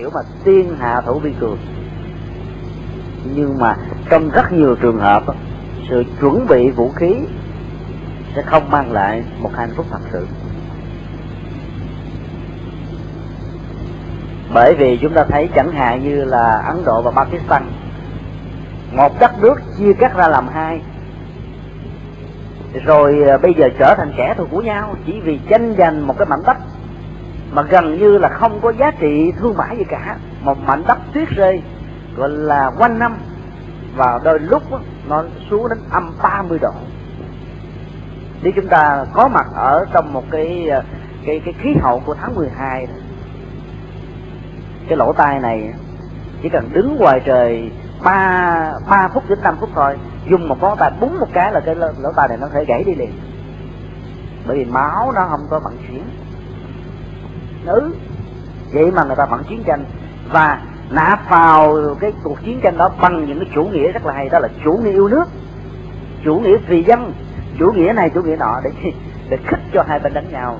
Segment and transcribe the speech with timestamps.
[0.00, 1.58] kiểu mà tiên hạ thủ vi cường
[3.34, 3.76] nhưng mà
[4.10, 5.22] trong rất nhiều trường hợp,
[5.90, 7.14] sự chuẩn bị vũ khí
[8.36, 10.26] sẽ không mang lại một hạnh phúc thật sự.
[14.54, 17.62] Bởi vì chúng ta thấy chẳng hạn như là ấn độ và pakistan,
[18.92, 20.80] một đất nước chia cắt ra làm hai.
[22.84, 26.14] Rồi à, bây giờ trở thành kẻ thù của nhau chỉ vì tranh giành một
[26.18, 26.56] cái mảnh đất
[27.52, 30.16] mà gần như là không có giá trị thương mại gì cả.
[30.40, 31.62] Một mảnh đất tuyết rơi,
[32.16, 33.16] gọi là quanh năm.
[33.96, 34.62] Và đôi lúc
[35.08, 36.72] nó xuống đến âm 30 độ.
[38.42, 40.82] Nếu chúng ta có mặt ở trong một cái ờ,
[41.26, 42.86] cái cái khí hậu của tháng 12
[44.88, 45.72] cái lỗ tai này
[46.42, 47.70] chỉ cần đứng ngoài trời
[48.02, 49.96] ba ba phút đến năm phút thôi,
[50.26, 52.84] dùng một ngón tay búng một cái là cái lỗ tai này nó thể gãy
[52.84, 53.12] đi liền.
[54.46, 56.02] Bởi vì máu nó không có vận chuyển
[57.64, 57.94] nữ.
[58.72, 59.84] Vậy mà người ta vẫn chiến tranh.
[60.32, 60.60] Và
[60.90, 64.28] nạp vào cái cuộc chiến tranh đó bằng những cái chủ nghĩa rất là hay.
[64.28, 65.24] Đó là chủ nghĩa yêu nước,
[66.24, 67.12] chủ nghĩa vì dân,
[67.58, 68.70] chủ nghĩa này, chủ nghĩa nọ để
[69.28, 70.58] để khích cho hai bên đánh nhau.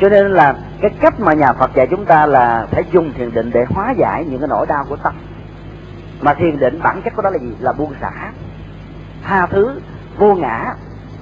[0.00, 3.34] Cho nên là cái cách mà nhà Phật dạy chúng ta là phải dùng thiền
[3.34, 5.14] định để hóa giải những cái nỗi đau của tâm.
[6.20, 7.56] Mà thiền định bản chất của đó là gì?
[7.60, 8.32] Là buông xả.
[9.22, 9.80] Tha thứ,
[10.18, 10.74] vô ngã,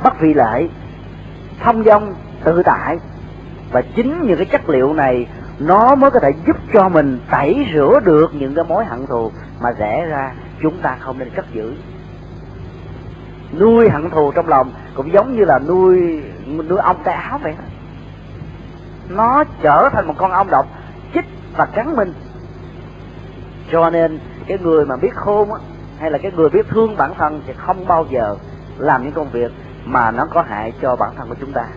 [0.03, 0.71] bất vị lợi
[1.61, 2.15] thông dong
[2.45, 2.99] tự tại.
[3.73, 5.27] Và chính những cái chất liệu này,
[5.59, 9.31] nó mới có thể giúp cho mình tẩy rửa được những cái mối hận thù
[9.61, 11.75] mà rẽ ra chúng ta không nên cất giữ.
[13.59, 16.23] Nuôi hận thù trong lòng cũng giống như là nuôi
[16.69, 17.55] nuôi ong tay áo vậy
[19.09, 20.67] nó trở thành một con ong độc,
[21.15, 21.25] chích
[21.57, 22.13] và cắn mình.
[23.73, 25.61] Cho nên cái người mà biết khôn á,
[25.99, 28.37] hay là cái người biết thương bản thân thì không bao giờ
[28.79, 29.53] làm những công việc
[29.89, 31.69] mà nó có hại cho bản thân của chúng ta.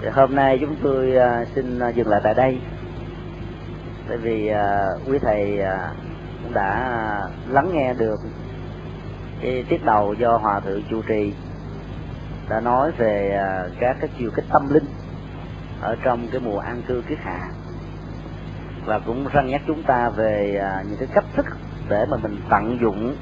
[0.00, 2.60] Thì hôm nay chúng tôi à, xin à, dừng lại tại đây.
[4.08, 5.60] Bởi vì à, quý thầy
[6.42, 7.00] cũng đã
[7.48, 8.20] lắng nghe được
[9.40, 11.34] cái tiết đầu do hòa thượng chủ trì
[12.48, 13.40] đã nói về
[13.80, 14.86] các cái chiều kích tâm linh
[15.80, 17.48] ở trong cái mùa an cư kiết hạ.
[18.84, 21.46] Và cũng răng nhắc chúng ta về những cái cách thức
[21.88, 23.16] để mà mình tận dụng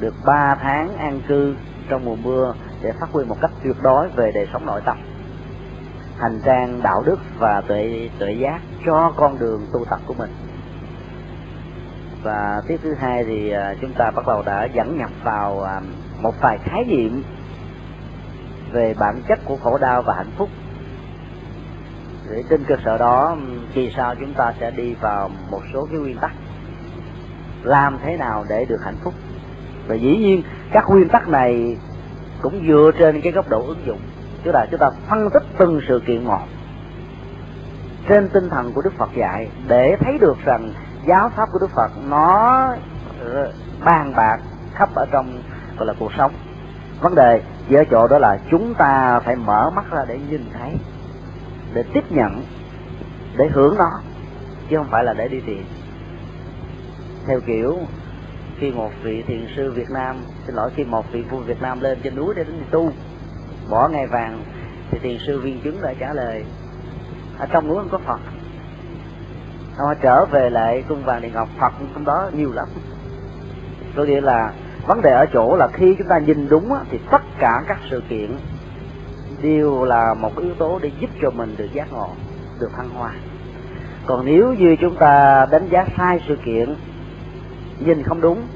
[0.00, 1.54] được ba tháng an cư
[1.88, 4.98] trong mùa mưa để phát huy một cách tuyệt đối về đời sống nội tâm,
[6.18, 10.30] hành trang đạo đức và tuệ tuệ giác cho con đường tu tập của mình.
[12.22, 15.80] Và tiếp thứ hai thì à, chúng ta bắt đầu đã dẫn nhập vào à,
[16.20, 17.22] một vài khái niệm
[18.72, 20.48] về bản chất của khổ đau và hạnh phúc.
[22.30, 23.36] Để trên cơ sở đó
[23.74, 26.32] kỳ sau chúng ta sẽ đi vào một số cái nguyên tắc,
[27.62, 29.14] làm thế nào để được hạnh phúc
[29.86, 31.76] và dĩ nhiên, các nguyên tắc này
[32.42, 34.00] cũng dựa trên cái góc độ ứng dụng.
[34.44, 36.46] Tức là chúng ta phân tích từng sự kiện một
[38.08, 40.72] trên tinh thần của đức phật dạy để thấy được rằng
[41.06, 42.74] giáo pháp của đức phật nó
[43.24, 43.52] ờ,
[43.84, 44.38] bàn bạc
[44.74, 45.42] khắp ở trong,
[45.76, 46.32] gọi là, cuộc sống.
[47.00, 50.70] Vấn đề ở chỗ đó là chúng ta phải mở mắt ra để nhìn thấy,
[51.74, 52.42] để tiếp nhận,
[53.36, 53.90] để hưởng nó,
[54.68, 55.64] chứ không phải là để đi tìm.
[57.26, 57.78] Theo kiểu
[58.58, 60.16] khi một vị thiền sư Việt Nam,
[60.46, 62.90] xin lỗi, khi một vị vua Việt Nam lên trên núi để đến tu,
[63.70, 64.42] bỏ ngày vàng,
[64.90, 66.44] thì thiền sư viên chứng lại trả lời,
[67.38, 68.20] ở trong núi không có phật.
[69.76, 72.68] Họ trở về lại cung vàng điện ngọc, phật trong đó nhiều lắm.
[73.96, 74.52] Có nghĩa là
[74.86, 78.02] vấn đề ở chỗ là khi chúng ta nhìn đúng thì tất cả các sự
[78.08, 78.36] kiện
[79.42, 82.08] đều là một yếu tố để giúp cho mình được giác ngộ,
[82.60, 83.12] được thăng hoa.
[84.06, 86.74] Còn nếu như chúng ta đánh giá sai sự kiện
[87.84, 88.46] nhìn không đúng,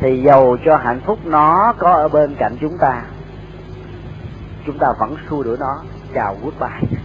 [0.00, 3.02] thì dầu cho hạnh phúc nó có ở bên cạnh chúng ta
[4.66, 5.82] chúng ta vẫn xua đuổi nó,
[6.14, 6.98] chào goodbye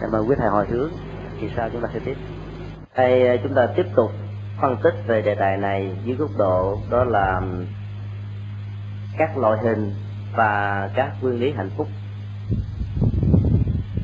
[0.00, 0.90] để mời quý thầy hồi hướng,
[1.40, 2.16] thì sao chúng ta sẽ tiếp.
[2.96, 4.10] Đây à, chúng ta tiếp tục
[4.60, 7.40] phân tích về đề tài này dưới góc độ đó là
[9.18, 9.92] các loại hình
[10.36, 11.86] và các nguyên lý hạnh phúc.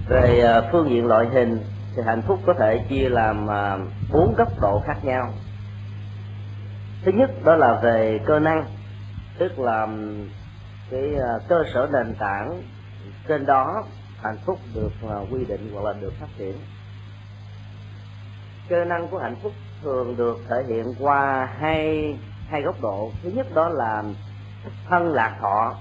[0.09, 1.59] Về à, phương diện loại hình
[1.97, 3.79] thì hạnh phúc có thể chia làm à,
[4.13, 5.33] bốn góc độ khác nhau
[7.05, 8.65] thứ nhất đó là về cơ năng,
[9.39, 9.87] tức là
[10.91, 12.63] cái à, cơ sở nền tảng
[13.29, 13.85] trên đó
[14.23, 16.57] hạnh phúc được à, quy định hoặc là được phát triển.
[18.69, 19.53] Cơ năng của hạnh phúc
[19.83, 22.15] thường được thể hiện qua hai
[22.49, 23.13] hai góc độ.
[23.23, 24.03] Thứ nhất đó là
[24.89, 25.75] thân lạc thọ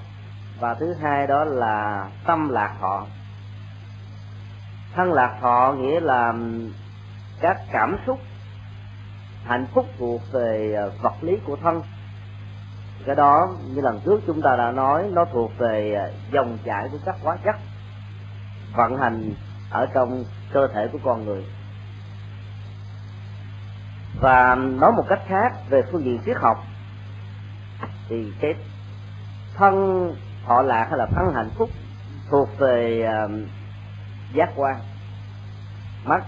[0.59, 3.05] và thứ hai đó là tâm lạc thọ.
[4.93, 6.33] Thân lạc thọ nghĩa là
[7.41, 8.19] các cảm xúc
[9.43, 11.81] hạnh phúc thuộc về ờ, vật lý của thân.
[13.05, 16.89] Cái đó như lần trước chúng ta đã nói nó thuộc về ờ, dòng chảy
[16.91, 17.55] của các hóa chất
[18.75, 19.33] vận hành
[19.69, 20.23] ở trong
[20.53, 21.45] cơ thể của con người.
[24.21, 26.57] Và nói một cách khác về phương diện triết học
[28.09, 28.53] thì cái
[29.55, 29.75] thân
[30.45, 31.69] thọ lạc hay là thân hạnh phúc
[32.29, 33.31] thuộc về uh,
[34.33, 34.75] giác quan
[36.05, 36.23] mắt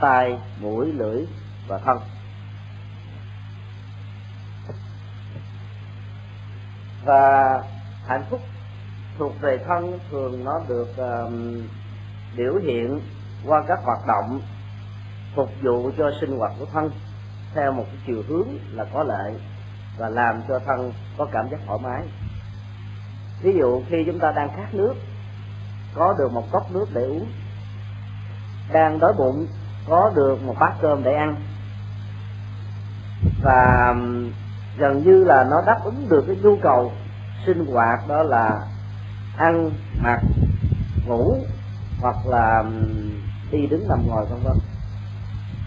[0.00, 1.26] tai mũi lưỡi
[1.68, 1.98] và thân.
[7.06, 7.62] Và
[8.06, 8.40] hạnh phúc
[9.18, 11.32] thuộc về thân thường nó được uh,
[12.36, 13.00] biểu hiện
[13.46, 14.40] qua các hoạt động
[15.34, 16.90] phục vụ cho sinh hoạt của thân
[17.54, 19.34] theo một cái chiều hướng là có lợi
[19.98, 22.02] và làm cho thân có cảm giác thoải mái.
[23.42, 24.94] Ví dụ khi chúng ta đang khát nước
[25.94, 27.26] có được một cốc nước để uống
[28.72, 29.46] đang đói bụng
[29.88, 31.36] có được một bát cơm để ăn
[33.42, 33.94] và
[34.78, 36.92] gần như là nó đáp ứng được cái nhu cầu
[37.46, 38.60] sinh hoạt, đó là
[39.36, 39.70] ăn,
[40.02, 40.20] mặc,
[41.06, 41.36] ngủ,
[42.00, 42.64] hoặc là
[43.50, 44.56] đi đứng nằm ngồi vân vân.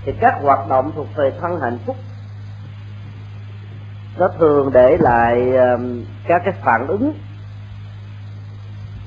[0.06, 1.96] Thì các hoạt động thuộc về thân hạnh phúc,
[4.18, 5.52] nó thường để lại
[6.28, 7.14] các cái phản ứng,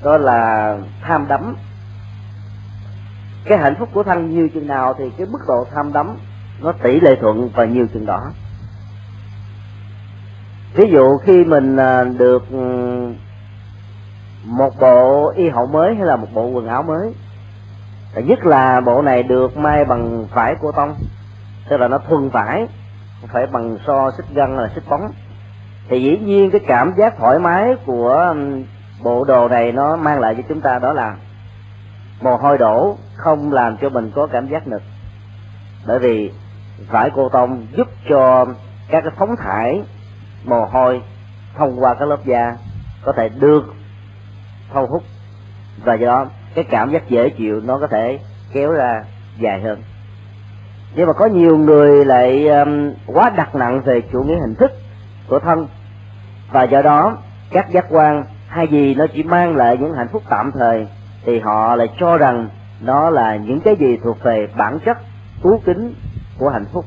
[0.03, 1.55] đó là tham đắm.
[3.45, 6.17] Cái hạnh phúc của thân nhiều chừng nào thì cái mức độ tham đắm
[6.61, 8.31] nó tỷ lệ thuận và nhiều chừng đó
[10.75, 13.13] ví dụ khi mình à, được ừ,
[14.45, 17.13] một bộ y hậu mới hay là một bộ quần áo mới
[18.15, 20.95] nhất là bộ này được may bằng vải của tông,
[21.69, 22.67] tức là nó thuần vải,
[23.27, 25.11] phải bằng so xích gân là xích bóng,
[25.89, 28.61] thì dĩ nhiên cái cảm giác thoải mái của ừ,
[29.03, 31.15] bộ đồ này nó mang lại cho chúng ta đó là
[32.21, 34.81] mồ hôi đổ, không làm cho mình có cảm giác nực.
[35.87, 36.31] Bởi vì
[36.89, 38.45] vải cô tông giúp cho
[38.89, 39.83] các cái phóng thải
[40.45, 41.01] mồ hôi
[41.55, 42.55] thông qua các lớp da
[43.01, 43.73] có thể được
[44.73, 45.03] thâu hút.
[45.83, 46.25] Và do đó
[46.55, 48.19] cái cảm giác dễ chịu nó có thể
[48.53, 49.03] kéo ra
[49.37, 49.81] dài hơn.
[50.95, 54.71] Nhưng mà có nhiều người lại um, quá đặt nặng về chủ nghĩa hình thức
[55.27, 55.67] của thân
[56.51, 57.17] và do đó
[57.51, 60.87] các giác quan hay gì nó chỉ mang lại những hạnh phúc tạm thời
[61.25, 62.49] thì họ lại cho rằng
[62.81, 64.97] nó là những cái gì thuộc về bản chất
[65.41, 65.93] tú kính
[66.37, 66.85] của hạnh phúc.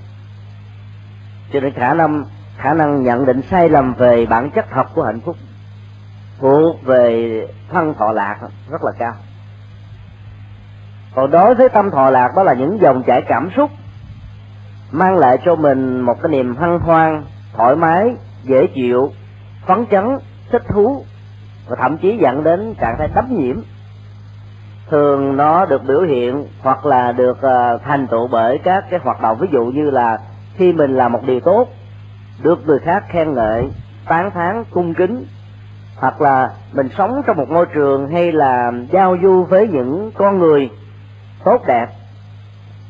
[1.53, 2.25] Cho nên khả năng
[2.57, 5.37] khả năng nhận định sai lầm về bản chất thật của hạnh phúc
[6.39, 8.37] thuộc về thân thọ lạc
[8.71, 9.13] rất là cao.
[11.15, 13.71] Còn đối với tâm thọ lạc, đó là những dòng chảy cảm xúc
[14.93, 19.13] mang lại cho mình một cái niềm hân hoan, thoải mái, dễ chịu,
[19.67, 20.19] phấn chấn,
[20.51, 21.05] thích thú
[21.69, 23.57] và thậm chí dẫn đến trạng thái đắm nhiễm.
[24.91, 29.23] Thường nó được biểu hiện hoặc là được ờ, thành tựu bởi các cái hoạt
[29.23, 30.19] động, ví dụ như là
[30.55, 31.69] khi mình làm một điều tốt
[32.43, 33.69] được người khác khen ngợi,
[34.09, 35.27] tán thán, cung kính.
[35.97, 40.39] Hoặc là mình sống trong một môi trường hay là giao du với những con
[40.39, 40.71] người
[41.45, 41.87] tốt đẹp.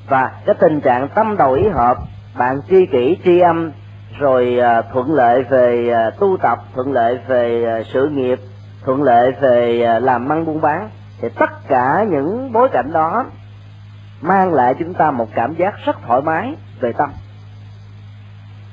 [0.09, 1.99] Và cái tình trạng tâm đầu ý hợp,
[2.39, 3.71] bạn tri kỷ, tri âm,
[4.19, 8.41] rồi à, thuận lợi về à, tu tập, thuận lợi về à, sự nghiệp,
[8.85, 10.91] thuận lợi về làm ăn buôn bán,
[11.21, 13.25] thì tất cả những bối cảnh đó
[14.21, 17.11] mang lại chúng ta một cảm giác rất thoải mái về tâm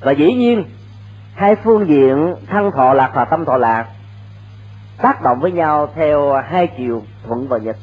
[0.03, 0.63] và dĩ nhiên
[1.35, 3.85] hai phương diện thân thọ lạc và tâm thọ lạc
[5.01, 7.77] tác động với nhau theo hai chiều thuận và nghịch.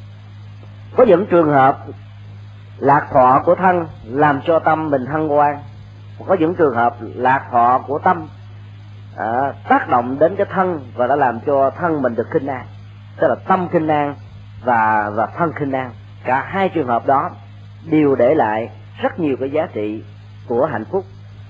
[0.96, 1.78] Có những trường hợp
[2.78, 5.58] lạc thọ của thân làm cho tâm mình thăng quan
[6.26, 8.28] có những trường hợp lạc thọ của tâm
[9.16, 12.66] à, tác động đến cái thân và đã làm cho thân mình được khinh an.
[13.16, 14.14] Tức là tâm khinh an
[14.64, 15.90] và và thân khinh an.
[16.24, 17.30] Cả hai trường hợp đó
[17.90, 18.70] đều để lại
[19.02, 20.04] rất nhiều cái giá trị
[20.48, 21.04] của hạnh phúc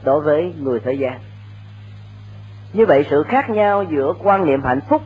[0.04, 1.21] đối với người thế gian.
[2.73, 5.02] Như vậy sự khác nhau giữa quan niệm hạnh phúc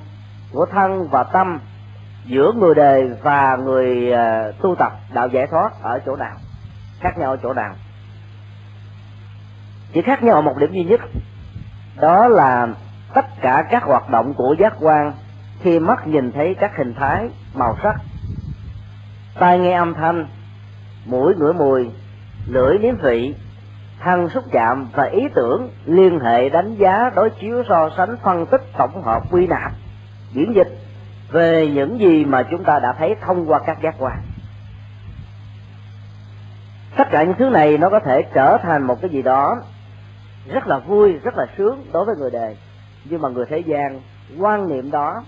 [0.53, 1.61] của thân và tâm,
[2.25, 6.37] giữa người đề và người ờ, tu tập, đạo giải thoát ở chỗ nào?
[7.01, 7.75] Khác nhau ở chỗ nào?
[9.93, 11.01] Chỉ khác nhau ở một điểm duy nhất,
[12.01, 12.69] đó là
[13.15, 15.13] tất cả các hoạt động của giác quan
[15.61, 17.95] khi mắt nhìn thấy các hình thái màu sắc.
[19.39, 20.27] Tai nghe âm thanh,
[21.07, 21.91] mũi ngửi mùi,
[22.47, 23.35] lưỡi nếm vị
[24.05, 28.47] thân xúc chạm và ý tưởng liên hệ đánh giá đối chiếu so sánh phân
[28.47, 29.73] tích tổng hợp quy nạp
[30.33, 30.79] diễn dịch
[31.31, 34.23] về những gì mà chúng ta đã thấy thông qua các giác quan.
[36.97, 39.57] Tất cả những thứ này nó có thể trở thành một cái gì đó
[40.53, 42.57] rất là vui, rất là sướng đối với người đời.
[43.05, 44.01] Nhưng mà người thế gian,
[44.39, 45.25] quan niệm đó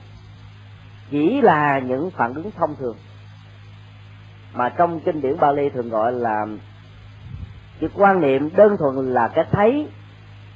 [1.10, 2.96] chỉ là những phản ứng thông thường
[4.54, 6.46] mà trong kinh điển Bali thường gọi là
[7.80, 9.88] chứ quan niệm đơn thuần là cái thấy,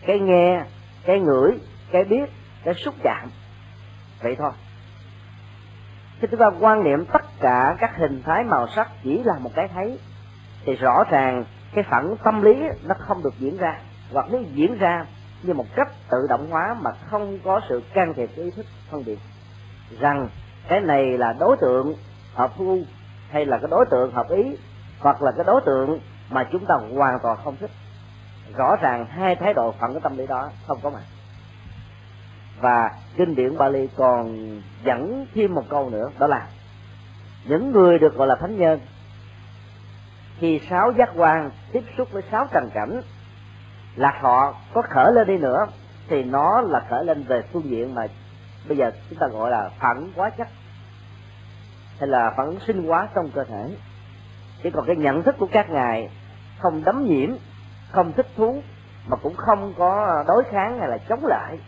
[0.07, 0.65] cái nghe,
[1.05, 1.59] cái ngửi,
[1.93, 2.31] cái biết,
[2.65, 3.31] cái xúc chạm.
[4.23, 4.51] Vậy thôi.
[6.21, 9.51] Khi chúng ta quan niệm tất cả các hình thái màu sắc chỉ là một
[9.55, 9.99] cái thấy,
[10.65, 13.81] thì rõ ràng cái phản tâm lý nó không được diễn ra.
[14.13, 15.07] Hoặc nếu diễn ra
[15.43, 18.67] như một cách tự động hóa mà không có sự can thiệp của ý thức
[18.91, 19.19] phân biệt,
[20.01, 20.29] rằng
[20.69, 21.95] cái này là đối tượng
[22.35, 22.79] hợp gu
[23.31, 24.57] hay là cái đối tượng hợp ý,
[25.01, 27.71] hoặc là cái đối tượng mà chúng ta hoàn toàn không thích.
[28.57, 31.03] Rõ ràng hai thái độ phản cái tâm lý đó không có mặt.
[32.61, 34.37] Và kinh điển Bali còn
[34.85, 36.49] dẫn thêm một câu nữa, đó là
[37.45, 38.81] những người được gọi là thánh nhân
[40.39, 43.01] khi sáu giác quan tiếp xúc với sáu trần cảnh
[43.97, 45.67] là họ có khởi lên đi nữa,
[46.09, 48.07] thì nó là khởi lên về phương diện mà
[48.69, 50.49] bây giờ chúng ta gọi là phản quá chất,
[51.99, 53.77] hay là phản sinh hóa trong cơ thể.
[54.63, 56.11] Chỉ còn cái nhận thức của các ngài
[56.61, 57.31] không đấm nhiễm,
[57.91, 58.63] không thích thú,
[59.09, 61.59] mà cũng không có đối kháng hay là chống lại.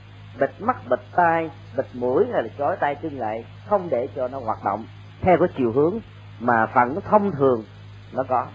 [0.40, 4.28] Bịt mắt, bịt tai, bịt mũi hay là chói tay chân lại không để cho
[4.28, 4.84] nó hoạt động
[5.20, 5.98] theo cái chiều hướng
[6.40, 7.64] mà phản thông thường
[8.12, 8.46] nó có.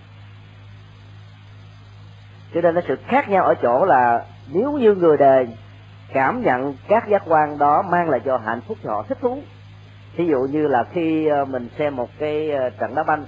[2.53, 5.48] Cho nên nó sự khác nhau ở chỗ là nếu như người đời
[6.13, 9.41] cảm nhận các giác quan đó mang lại cho hạnh phúc cho họ thích thú,
[10.17, 13.25] thí dụ như là khi ờ, mình xem một cái ờ, trận đá banh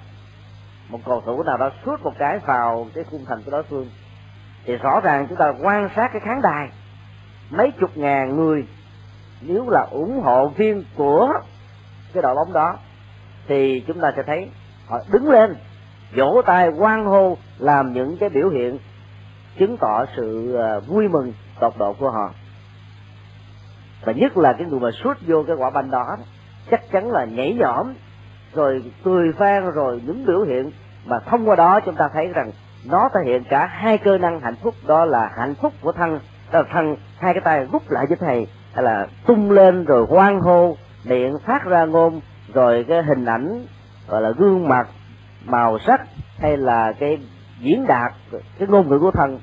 [0.90, 3.90] một cầu thủ nào đó suốt một cái vào cái khung thành của đối phương,
[4.66, 6.70] thì rõ ràng chúng ta quan sát cái khán đài.
[7.50, 8.68] Mấy chục ngàn người,
[9.42, 11.34] nếu là ủng hộ viên của
[12.14, 12.78] cái đội bóng đó,
[13.48, 14.50] thì chúng ta sẽ thấy
[14.88, 15.56] họ đứng lên,
[16.16, 18.78] vỗ tay quan hô, làm những cái biểu hiện
[19.60, 22.34] chứng tỏ sự ờ, vui mừng tột độ của họ.
[24.06, 26.18] Và nhất là cái người mà suốt vô cái quả banh đó,
[26.72, 27.94] chắc chắn là nhảy nhõm
[28.54, 30.72] rồi cười vang rồi những biểu hiện
[31.06, 32.52] mà thông qua đó chúng ta thấy rằng
[32.86, 36.20] nó thể hiện cả hai cơ năng hạnh phúc, đó là hạnh phúc của thân
[36.52, 40.06] đó là thân hai cái tay rút lại với thầy, hay là tung lên rồi
[40.10, 42.22] hoan hô, miệng phát ra ngôn,
[42.54, 43.66] rồi cái hình ảnh
[44.08, 44.88] gọi là gương mặt,
[45.46, 46.02] màu sắc,
[46.40, 47.18] hay là cái
[47.60, 49.40] diễn đạt, cái ngôn ngữ của thân.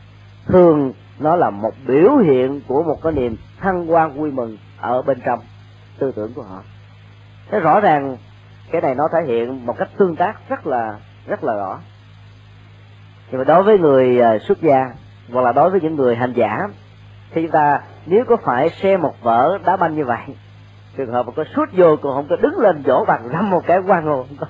[0.47, 5.03] Thường nó là một biểu hiện của một cái niềm thăng quan vui mừng ở
[5.03, 5.41] bên trong
[5.99, 6.63] tư tưởng của họ.
[7.51, 8.17] Thế rõ ràng
[8.71, 11.79] cái này nó thể hiện một cách tương tác rất là rất là rõ.
[13.31, 14.91] Nhưng mà đối với người à, xuất gia,
[15.33, 16.69] hoặc là đối với những người hành giả,
[17.31, 20.21] thì chúng ta nếu có phải xem một vở đá banh như vậy,
[20.97, 23.63] trường hợp mà có suốt vô còn không có đứng lên vỗ bằng răm một
[23.67, 24.47] cái quan hồ không có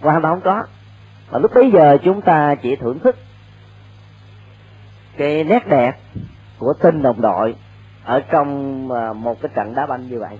[0.00, 0.64] hoàn toàn không có.
[1.30, 3.16] Và lúc bấy giờ chúng ta chỉ thưởng thức
[5.16, 5.92] cái nét đẹp
[6.58, 7.56] của tinh đồng đội
[8.04, 10.38] ở trong à, một cái trận đá banh như vậy.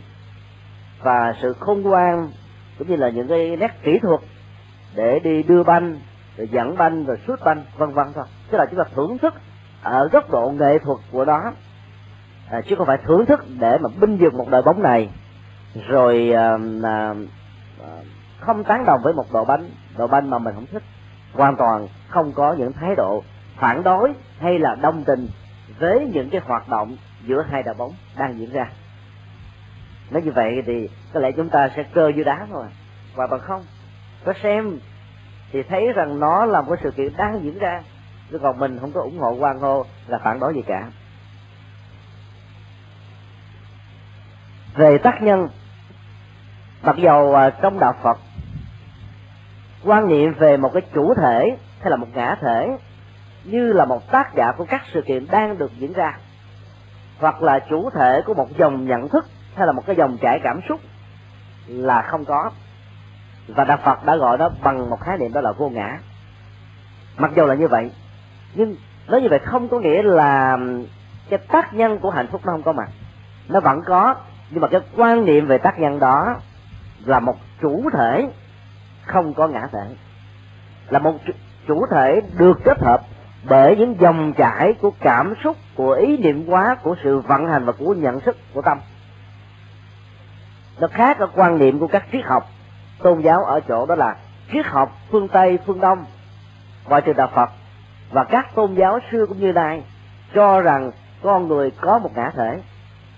[1.00, 2.30] Và sự khôn ngoan
[2.78, 4.20] cũng như là những cái nét kỹ thuật
[4.94, 6.00] để đi đưa banh
[6.36, 8.24] rồi dẫn banh rồi sút banh vân vân thôi.
[8.50, 9.34] Tức là chúng ta thưởng thức
[9.82, 11.52] ở góc độ nghệ thuật của đó
[12.50, 15.10] à, chứ không phải thưởng thức để mà binh vực một đội bóng này
[15.88, 17.14] rồi à, à,
[18.40, 20.82] không tán đồng với một đội banh đội banh mà mình không thích.
[21.32, 23.22] Hoàn toàn không có những thái độ
[23.56, 25.28] phản đối hay là đồng tình
[25.78, 28.70] với những cái hoạt động giữa hai đội bóng đang diễn ra
[30.10, 32.66] nói như vậy thì có lẽ chúng ta sẽ cơ như đá thôi.
[33.14, 33.64] Và bằng không,
[34.24, 34.78] có xem
[35.52, 37.82] thì thấy rằng nó là một sự kiện đang diễn ra.
[38.30, 40.90] Chứ còn mình không có ủng hộ quan hô là phản đối gì cả.
[44.74, 45.48] Về tác nhân,
[46.82, 48.18] mặc dầu à, trong đạo phật,
[49.84, 52.76] quan niệm về một cái chủ thể hay là một ngã thể
[53.44, 56.18] như là một tác giả của các sự kiện đang được diễn ra
[57.18, 59.26] hoặc là chủ thể của một dòng nhận thức
[59.58, 60.80] hay là một cái dòng chảy cảm xúc
[61.66, 62.50] là không có.
[63.48, 65.98] Và đạo phật đã gọi nó bằng một khái niệm đó là vô ngã.
[67.16, 67.90] Mặc dù là như vậy,
[68.54, 68.76] nhưng
[69.08, 70.58] nói như vậy không có nghĩa là
[71.30, 72.88] cái tác nhân của hạnh phúc nó không có mặt.
[73.48, 74.14] Nó vẫn có,
[74.50, 76.36] nhưng mà cái quan niệm về tác nhân đó
[77.04, 78.28] là một chủ thể
[79.02, 79.86] không có ngã thể.
[80.88, 81.14] Là một
[81.66, 83.00] chủ thể được kết hợp
[83.48, 87.64] bởi những dòng chảy của cảm xúc, của ý niệm hóa, của sự vận hành
[87.64, 88.78] và của nhận thức, của tâm
[90.80, 92.48] nó khác ở quan niệm của các triết học.
[93.02, 94.16] Tôn giáo ở chỗ đó là
[94.52, 96.04] triết học phương tây, phương đông.
[96.88, 97.50] Ngoại trừ đạo phật.
[98.10, 99.82] Và các tôn giáo xưa cũng như nay
[100.34, 100.90] cho rằng
[101.22, 102.60] con người có một ngã thể.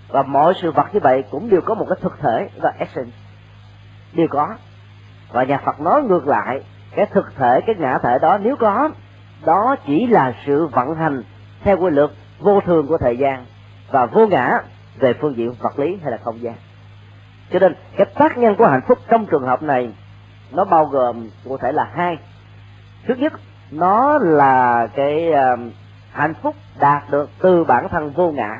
[0.09, 3.11] Và mọi sự vật như vậy cũng đều có một cái thực thể là essence.
[4.13, 4.55] Đều có.
[5.31, 6.61] Và nhà Phật nói ngược lại,
[6.95, 8.89] cái thực thể, cái ngã thể đó nếu có,
[9.45, 11.23] đó chỉ là sự vận hành
[11.63, 13.45] theo quy luật vô thường của thời gian
[13.91, 14.61] và vô ngã
[14.99, 16.55] về phương diện vật lý hay là không gian
[17.51, 19.93] cho nên cái tác nhân của hạnh phúc trong trường hợp này
[20.51, 22.17] nó bao gồm cụ thể là hai.
[23.07, 23.33] Thứ nhất
[23.71, 25.59] nó là cái uh,
[26.11, 28.57] hạnh phúc đạt được từ bản thân vô ngã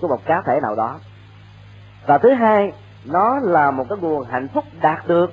[0.00, 0.98] của một cá thể nào đó.
[2.06, 2.72] Và thứ hai
[3.04, 5.32] nó là một cái nguồn hạnh phúc đạt được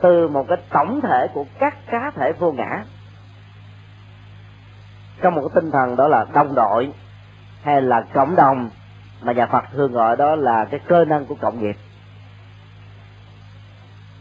[0.00, 2.84] từ một cái tổng thể của các cá thể vô ngã.
[5.22, 6.92] Trong một cái tinh thần đó là đồng đội
[7.62, 8.70] hay là cộng đồng
[9.22, 11.76] mà nhà Phật thường gọi đó là cái cơ năng của cộng nghiệp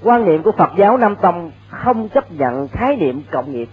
[0.04, 3.70] quan niệm của Phật giáo Nam Tông không chấp nhận khái niệm cộng nghiệp.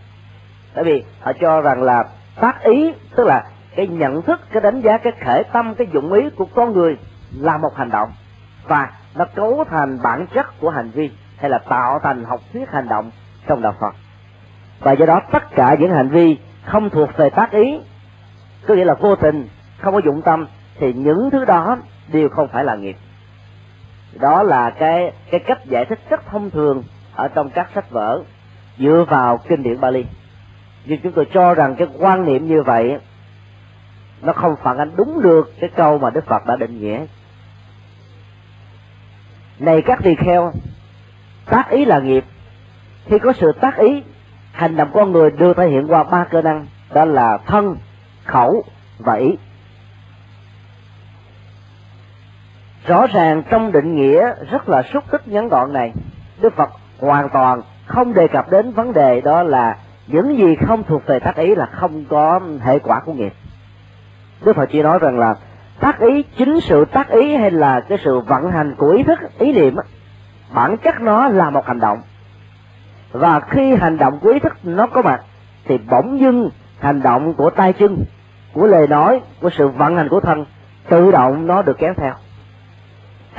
[0.75, 2.04] Tại vì họ cho rằng là
[2.40, 3.44] tác ý, tức là
[3.76, 6.96] cái nhận thức, cái đánh giá, cái khởi tâm, cái dụng ý của con người
[7.37, 8.12] là một hành động.
[8.68, 12.70] Và nó cấu thành bản chất của hành vi, hay là tạo thành học thuyết
[12.70, 13.10] hành động
[13.46, 13.94] trong đạo Phật.
[14.80, 17.80] Và do đó tất cả những hành vi không thuộc về tác ý,
[18.66, 19.49] có nghĩa là vô tình,
[19.80, 20.46] không có dụng tâm,
[20.78, 21.76] thì những thứ đó
[22.12, 22.96] đều không phải là nghiệp
[24.12, 26.83] đó là cái cái cách giải thích rất thông thường
[27.14, 28.23] ở trong các sách vở
[28.79, 30.05] dựa vào kinh điển Bali.
[30.85, 32.99] Nhưng chúng tôi cho rằng cái quan niệm như vậy
[34.23, 37.07] nó không phản ánh đúng được cái câu mà Đức Phật đã định nghĩa.
[39.59, 40.52] Này các tỳ kheo,
[41.47, 42.25] tác ý là nghiệp.
[43.07, 44.02] Khi có sự tác ý,
[44.52, 47.76] hành động con người được thể hiện qua ba cơ năng, đó là thân,
[48.25, 48.64] khẩu
[48.99, 49.37] và ý.
[52.90, 55.92] Rõ ràng trong định nghĩa rất là xúc tích ngắn gọn này,
[56.40, 56.70] đức phật
[57.00, 61.18] hoàn toàn không đề cập đến vấn đề đó là những gì không thuộc về
[61.18, 63.32] tác ý là không có hệ quả của nghiệp.
[64.44, 65.35] Đức phật chỉ nói rằng là
[65.80, 69.18] tác ý chính sự tác ý hay là cái sự vận hành của ý thức,
[69.38, 69.76] ý niệm
[70.54, 71.99] bản chất nó là một hành động.
[73.12, 75.20] Và khi hành động của ý thức nó có mặt,
[75.64, 78.04] thì bỗng dưng hành động của tay chân,
[78.52, 80.44] của lời nói, của sự vận hành của thân
[80.88, 82.14] tự động nó được kéo theo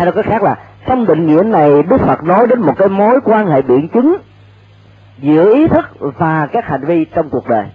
[0.02, 0.56] hay là cái khác là
[0.86, 4.18] trong định nghĩa này đức phật nói đến một cái mối quan hệ biện chứng
[5.18, 7.66] giữa ý thức và các hành vi trong cuộc đời.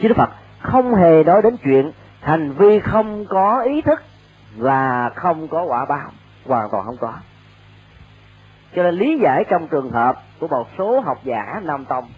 [0.00, 4.02] Chứ đức phật không hề nói đến chuyện hành vi không có ý thức
[4.56, 6.10] và không có quả báo,
[6.46, 7.12] hoàn toàn không có.
[8.76, 12.08] Cho nên lý giải trong trường hợp của một số học giả nam tông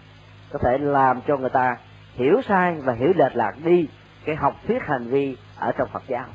[0.51, 1.77] có thể làm cho người ta
[2.15, 3.87] hiểu sai và hiểu lệch lạc đi
[4.25, 6.25] cái học thuyết hành vi ở trong phật giáo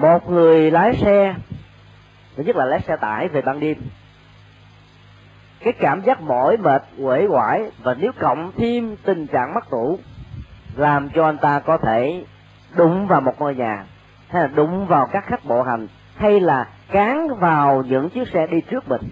[0.00, 1.34] một người lái xe
[2.36, 3.76] thứ nhất là lái xe tải về ban đêm.
[5.60, 9.98] Cái cảm giác mỏi mệt uể oải và nếu cộng thêm tình trạng mất ngủ,
[10.76, 12.24] làm cho anh ta có thể
[12.76, 13.84] đụng vào một ngôi nhà
[14.28, 18.46] hay là đụng vào các khách bộ hành hay là cán vào những chiếc xe
[18.46, 19.02] đi trước mình.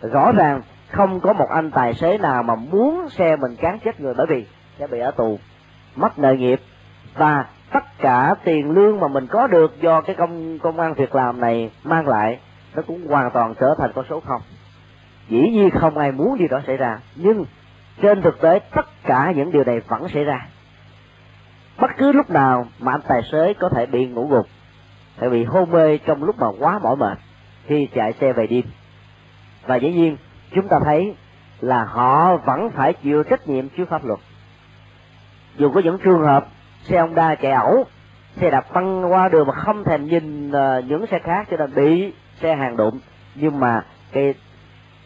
[0.00, 4.00] Rõ ràng không có một anh tài xế nào mà muốn xe mình cán chết
[4.00, 4.46] người bởi vì
[4.78, 5.38] sẽ bị ở tù
[5.96, 6.60] mất nợ nghiệp
[7.14, 11.14] và tất cả tiền lương mà mình có được do cái công công an việc
[11.14, 12.38] làm này mang lại,
[12.74, 14.40] nó cũng hoàn toàn trở thành con số không.
[15.28, 17.44] Dĩ nhiên không ai muốn điều đó xảy ra, nhưng
[18.02, 20.48] trên thực tế tất cả những điều này vẫn xảy ra.
[21.80, 24.46] Bất cứ lúc nào mà anh tài xế có thể bị ngủ gục
[25.20, 27.18] tại vì hôn mê trong lúc mà quá mỏi mệt
[27.66, 28.64] khi chạy xe về đêm.
[29.66, 30.16] Và dĩ nhiên,
[30.54, 31.14] chúng ta thấy
[31.60, 34.20] là họ vẫn phải chịu trách nhiệm trước pháp luật.
[35.56, 36.46] Dù có những trường hợp
[36.88, 37.84] xe Honda chạy ẩu.
[38.40, 41.74] Xe đạp băng qua đường mà không thèm nhìn ờ, những xe khác cho nên
[41.74, 42.98] bị xe hàng đụng.
[43.34, 44.34] Nhưng mà cái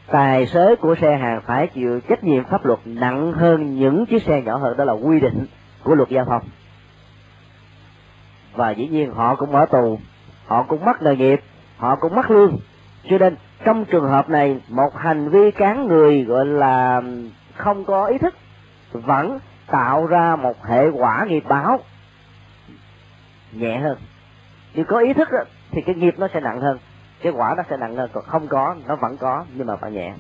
[0.07, 4.23] tài xế của xe hàng phải chịu trách nhiệm pháp luật nặng hơn những chiếc
[4.23, 5.47] xe nhỏ hơn, đó là quy định
[5.85, 6.43] của luật giao thông.
[8.55, 9.99] Và dĩ nhiên họ cũng ở tù,
[10.47, 11.41] họ cũng mất nghề nghiệp,
[11.77, 12.57] họ cũng mất lương.
[13.11, 17.03] Cho nên trong trường hợp này, một hành vi cán người, gọi là,
[17.57, 18.35] không có ý thức,
[18.93, 19.39] vẫn
[19.71, 21.81] tạo ra một hệ quả nghiệp báo.
[23.53, 23.99] Nhẹ hơn.
[24.75, 25.29] Nếu có ý thức
[25.71, 26.79] thì cái nghiệp nó sẽ nặng hơn.
[27.23, 28.11] Cái quả nó sẽ nặng hơn.
[28.13, 30.15] Còn không có, nó vẫn có, nhưng mà phải nhẹ.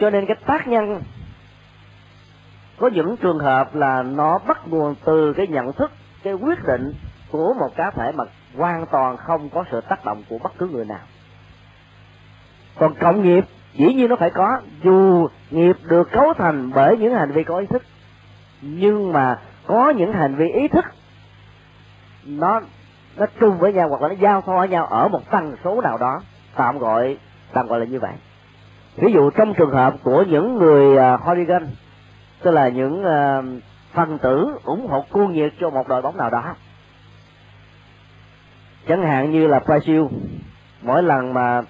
[0.00, 1.02] Cho nên cái tác nhân,
[2.78, 5.90] có những trường hợp là nó bắt nguồn từ cái nhận thức,
[6.22, 6.94] cái quyết định
[7.30, 8.24] của một cá thể mà
[8.56, 11.00] hoàn toàn không có sự tác động của bất cứ người nào.
[12.78, 17.14] Còn cộng nghiệp dĩ nhiên nó phải có dù nghiệp được cấu thành bởi những
[17.14, 17.82] hành vi có ý thức
[18.62, 20.84] nhưng mà có những hành vi ý thức
[22.24, 22.60] nó
[23.16, 25.98] nó chung với nhau hoặc là nó giao thoa nhau ở một tần số nào
[25.98, 26.20] đó
[26.56, 27.16] tạm gọi
[27.52, 28.12] tạm gọi là như vậy.
[28.96, 31.68] Ví dụ trong trường hợp của những người uh, hooligan
[32.42, 36.30] tức là những uh, phần tử ủng hộ cuồng nhiệt cho một đội bóng nào
[36.30, 36.54] đó
[38.88, 40.08] chẳng hạn như là Brazil
[40.82, 41.62] mỗi lần mà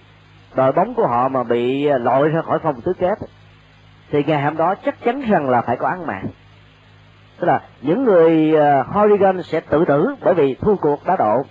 [0.55, 3.19] đội bóng của họ mà bị à, loại ra khỏi vòng tứ kết
[4.11, 6.27] thì ngày hôm đó chắc chắn rằng là phải có án mạng.
[7.39, 11.43] Tức là những người uh, hooligan sẽ tự tử bởi vì thua cuộc đá độ.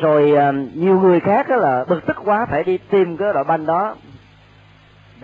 [0.00, 3.44] Rồi uh, nhiều người khác đó là bực tức quá phải đi tìm cái đội
[3.44, 3.94] banh đó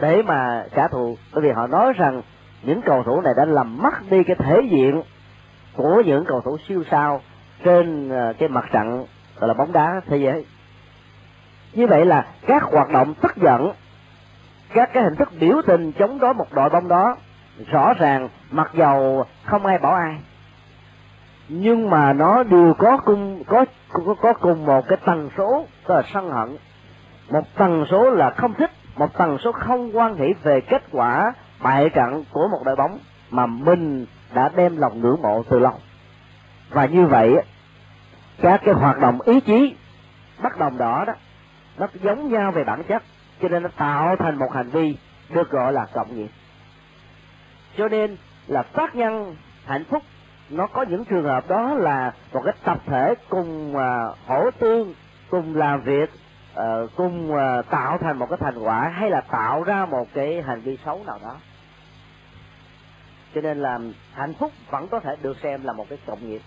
[0.00, 1.16] để mà trả thù.
[1.32, 2.22] Bởi vì họ nói rằng
[2.62, 5.02] những cầu thủ này đã làm mất đi cái thể diện
[5.76, 7.20] của những cầu thủ siêu sao
[7.64, 9.06] trên cái mặt trận
[9.38, 10.44] gọi là bóng đá thế giới
[11.74, 13.72] như vậy là các hoạt động tức giận
[14.74, 17.16] các cái hình thức biểu tình chống đối một đội bóng đó
[17.70, 20.18] rõ ràng mặc dầu không ai bảo ai.
[21.48, 25.94] Nhưng mà nó đều có cùng có có, có cùng một cái tần số tức
[25.94, 26.56] là sân hận.
[27.30, 31.32] Một tần số là không thích một tần số không quan hệ về kết quả
[31.60, 32.98] bại trận của một đội bóng
[33.30, 35.74] mà mình đã đem lòng ngưỡng mộ từ lâu.
[36.70, 37.34] Và như vậy
[38.42, 39.76] các cái hoạt động ý chí
[40.42, 41.12] bất đồng đỏ đó
[41.78, 43.02] nó giống nhau về bản chất,
[43.42, 44.96] cho nên nó tạo thành một hành vi
[45.30, 46.30] được gọi là cộng nghiệp.
[47.76, 50.02] Cho nên là tác nhân hạnh phúc,
[50.50, 54.94] nó có những trường hợp đó là một cái tập thể cùng à, hỗ tương,
[55.30, 56.10] cùng làm việc
[56.54, 60.42] ờ, cùng à, tạo thành một cái thành quả hay là tạo ra một cái
[60.42, 61.36] hành vi xấu nào đó.
[63.34, 63.78] Cho nên là
[64.12, 66.42] hạnh phúc vẫn có thể được xem là một cái cộng nghiệp.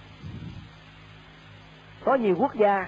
[2.05, 2.87] Có nhiều quốc gia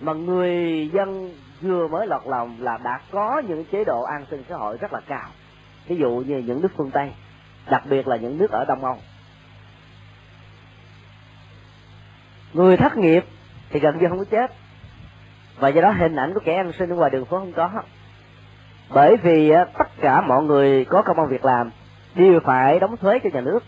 [0.00, 4.44] mà người dân vừa mới lọt lòng là đã có những chế độ an sinh
[4.48, 5.28] xã hội rất là cao.
[5.86, 7.12] Ví dụ như những nước phương tây,
[7.70, 8.96] đặc biệt là những nước ở đông âu.
[12.52, 13.24] Người thất nghiệp
[13.70, 14.52] thì gần như không có chết.
[15.58, 17.70] Và do đó hình ảnh của kẻ ăn xin ở ngoài đường phố không có.
[18.88, 21.70] Bởi vì tất cả mọi người có công an việc làm
[22.14, 23.64] đều phải đóng thuế cho nhà nước.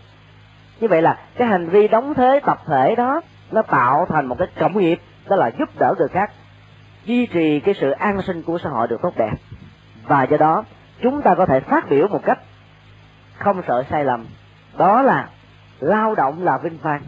[0.80, 4.36] Như vậy là cái hành vi đóng thuế tập thể đó nó tạo thành một
[4.38, 6.30] cái cộng nghiệp đó là giúp đỡ người khác,
[7.04, 9.34] duy trì cái sự an sinh của xã hội được tốt đẹp.
[10.04, 10.64] Và do đó,
[11.02, 12.38] chúng ta có thể phát biểu một cách
[13.38, 14.26] không sợ sai lầm.
[14.76, 15.28] Đó là
[15.80, 17.02] lao động là vinh quang.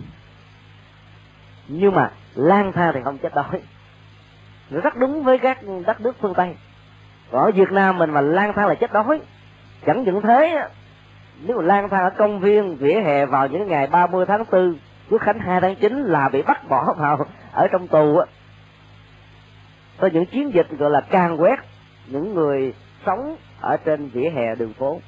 [1.68, 3.62] Nhưng mà lang thang thì không chết đói.
[4.70, 6.57] Rất đúng với các đất nước phương tây.
[7.31, 9.20] Ở việt nam mình mà lang thang là chết đói.
[9.87, 10.68] Chẳng những thế,
[11.46, 14.78] nếu mà lang thang ở công viên, vỉa hè vào những ngày 30 tháng 4
[15.11, 17.26] quốc khánh 2 tháng 9 là bị bắt bỏ vào
[17.59, 18.27] ở trong tù á,
[19.99, 21.57] có những chiến dịch gọi là can quét
[22.07, 22.75] những người
[23.07, 25.01] sống ở trên vỉa hè đường phố.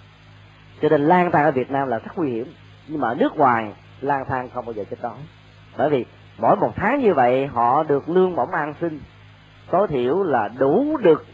[0.82, 2.46] Cho nên lang thang ở Việt Nam là rất nguy hiểm,
[2.88, 5.18] nhưng mà ở nước ngoài, lang thang không bao giờ chết đói.
[5.76, 6.04] Bởi vì
[6.38, 9.00] mỗi một tháng như vậy, họ được lương bổng an sinh,
[9.70, 11.26] tối thiểu là đủ được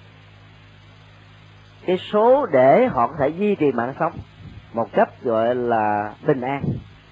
[1.87, 4.13] cái số để họ có thể duy trì mạng sống
[4.73, 6.63] một cách gọi là bình an.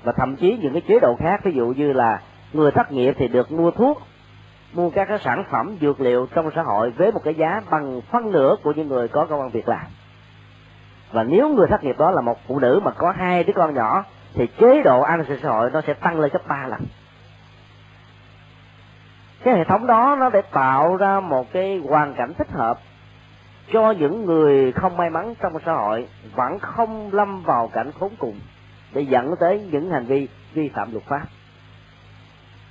[0.03, 2.21] Và thậm chí những cái chế độ khác, ví dụ như là
[2.55, 4.03] người thất nghiệp thì được mua thuốc,
[4.73, 8.01] mua các cái sản phẩm dược liệu trong xã hội với một cái giá bằng
[8.11, 9.87] phân nửa của những người có công an việc làm.
[11.13, 13.75] Và nếu người thất nghiệp đó là một phụ nữ mà có hai đứa con
[13.75, 16.81] nhỏ, thì chế độ an sinh xã hội nó sẽ tăng lên gấp ba lần.
[19.45, 22.79] Cái hệ thống đó nó để tạo ra một cái hoàn cảnh thích hợp
[23.73, 28.11] cho những người không may mắn trong xã hội vẫn không lâm vào cảnh khốn
[28.19, 28.41] cùng
[28.93, 31.23] để dẫn tới những hành vi vi phạm luật pháp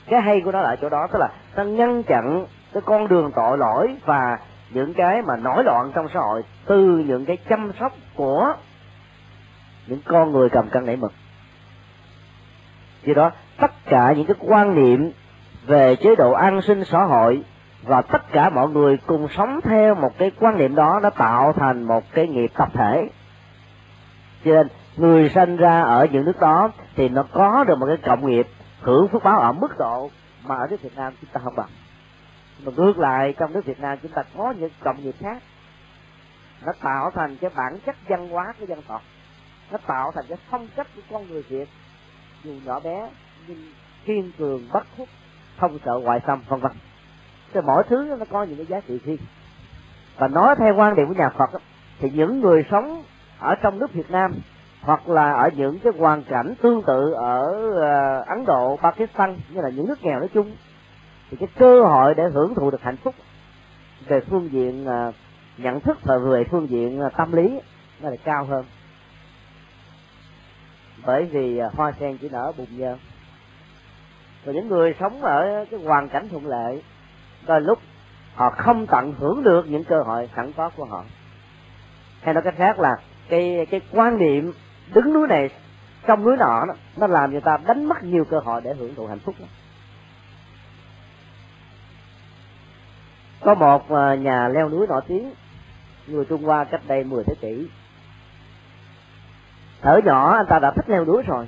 [0.10, 3.08] cái hay của nó là ở chỗ đó, tức là nó ngăn chặn cái con
[3.08, 4.38] đường tội lỗi và
[4.70, 8.54] những cái mà nổi loạn trong xã hội từ những cái chăm sóc của
[9.88, 11.14] những con người cầm cân nảy mực.
[13.04, 15.12] Do đó, tất cả những cái quan niệm
[15.66, 17.44] về chế độ an sinh xã hội
[17.84, 21.54] và tất cả mọi người cùng sống theo một cái quan niệm đó nó tạo
[21.54, 23.10] thành một cái nghiệp tập thể.
[24.46, 27.98] Cho nên, người sinh ra ở những nước đó thì nó có được một cái
[27.98, 28.48] cộng nghiệp
[28.84, 30.10] hưởng phước báo ở mức độ
[30.44, 31.70] mà ở nước Việt Nam chúng ta không bằng.
[32.64, 35.44] Mà ngược lại, trong nước Việt Nam chúng ta có những cộng nghiệp khác.
[36.66, 39.02] Nó tạo thành cái bản chất văn hóa của dân tộc.
[39.72, 41.70] Nó tạo thành cái phong cách của con người Việt.
[42.44, 43.10] Dù nhỏ bé,
[43.48, 43.74] nhưng
[44.06, 45.10] kiên cường, bất khuất,
[45.60, 46.72] không sợ ngoại xâm, vân vân.
[47.54, 49.22] Cái mỗi thứ nó có những cái giá trị riêng.
[50.18, 51.50] Và nói theo quan điểm của nhà Phật
[52.00, 53.04] thì những người sống
[53.40, 54.32] ở trong nước Việt Nam
[54.84, 59.62] hoặc là ở những cái hoàn cảnh tương tự ở ờ, Ấn Độ, Pakistan như
[59.62, 60.56] là những nước nghèo nói chung
[61.30, 63.16] thì cái cơ hội để hưởng thụ được hạnh phúc
[64.08, 65.12] về phương diện ờ,
[65.58, 67.60] nhận thức và về phương diện ờ, tâm lý
[68.02, 68.66] nó là cao hơn.
[71.06, 72.98] Bởi vì hoa sen chỉ nở bùn nhơ
[74.46, 76.84] và những người sống ở cái hoàn cảnh thuận lợi
[77.48, 77.80] đôi lúc
[78.36, 81.04] họ không tận hưởng được những cơ hội sẵn có của họ.
[82.22, 82.96] Hay nói cách khác là
[83.30, 84.54] cái cái quan niệm
[84.94, 85.50] đứng núi này
[86.08, 88.96] trong núi nọ đó, nó làm người ta đánh mất nhiều cơ hội để hưởng
[88.96, 89.46] thụ hạnh phúc đó.
[93.44, 95.34] có một à, nhà leo núi nổi tiếng
[96.08, 97.68] người trung hoa cách đây 10 thế kỷ.
[99.82, 101.48] Thở nhỏ anh ta đã thích leo núi rồi.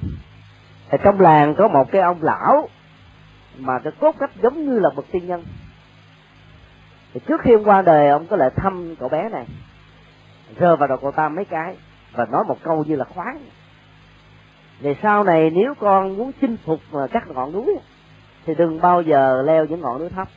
[0.89, 2.69] Thì trong làng có một cái ông lão
[3.57, 5.43] mà cái cốt cách giống như là bậc tiên nhân.
[7.13, 9.45] Thì trước khi ông qua đời ông có lại thăm cậu bé này.
[10.59, 11.77] Rơ vào đầu cậu ta mấy cái
[12.15, 13.39] và nói một câu như là khoáng.
[14.79, 16.79] Về sau này nếu con muốn chinh phục
[17.11, 17.77] các ngọn núi,
[18.45, 20.27] thì đừng bao giờ leo những ngọn núi thấp.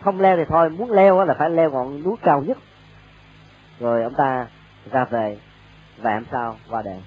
[0.00, 2.58] Không leo thì thôi, muốn leo là phải leo ngọn núi cao nhất.
[3.80, 4.46] Rồi ông ta
[4.90, 5.38] ra về
[5.98, 6.56] và em sao?
[6.70, 7.02] Qua đời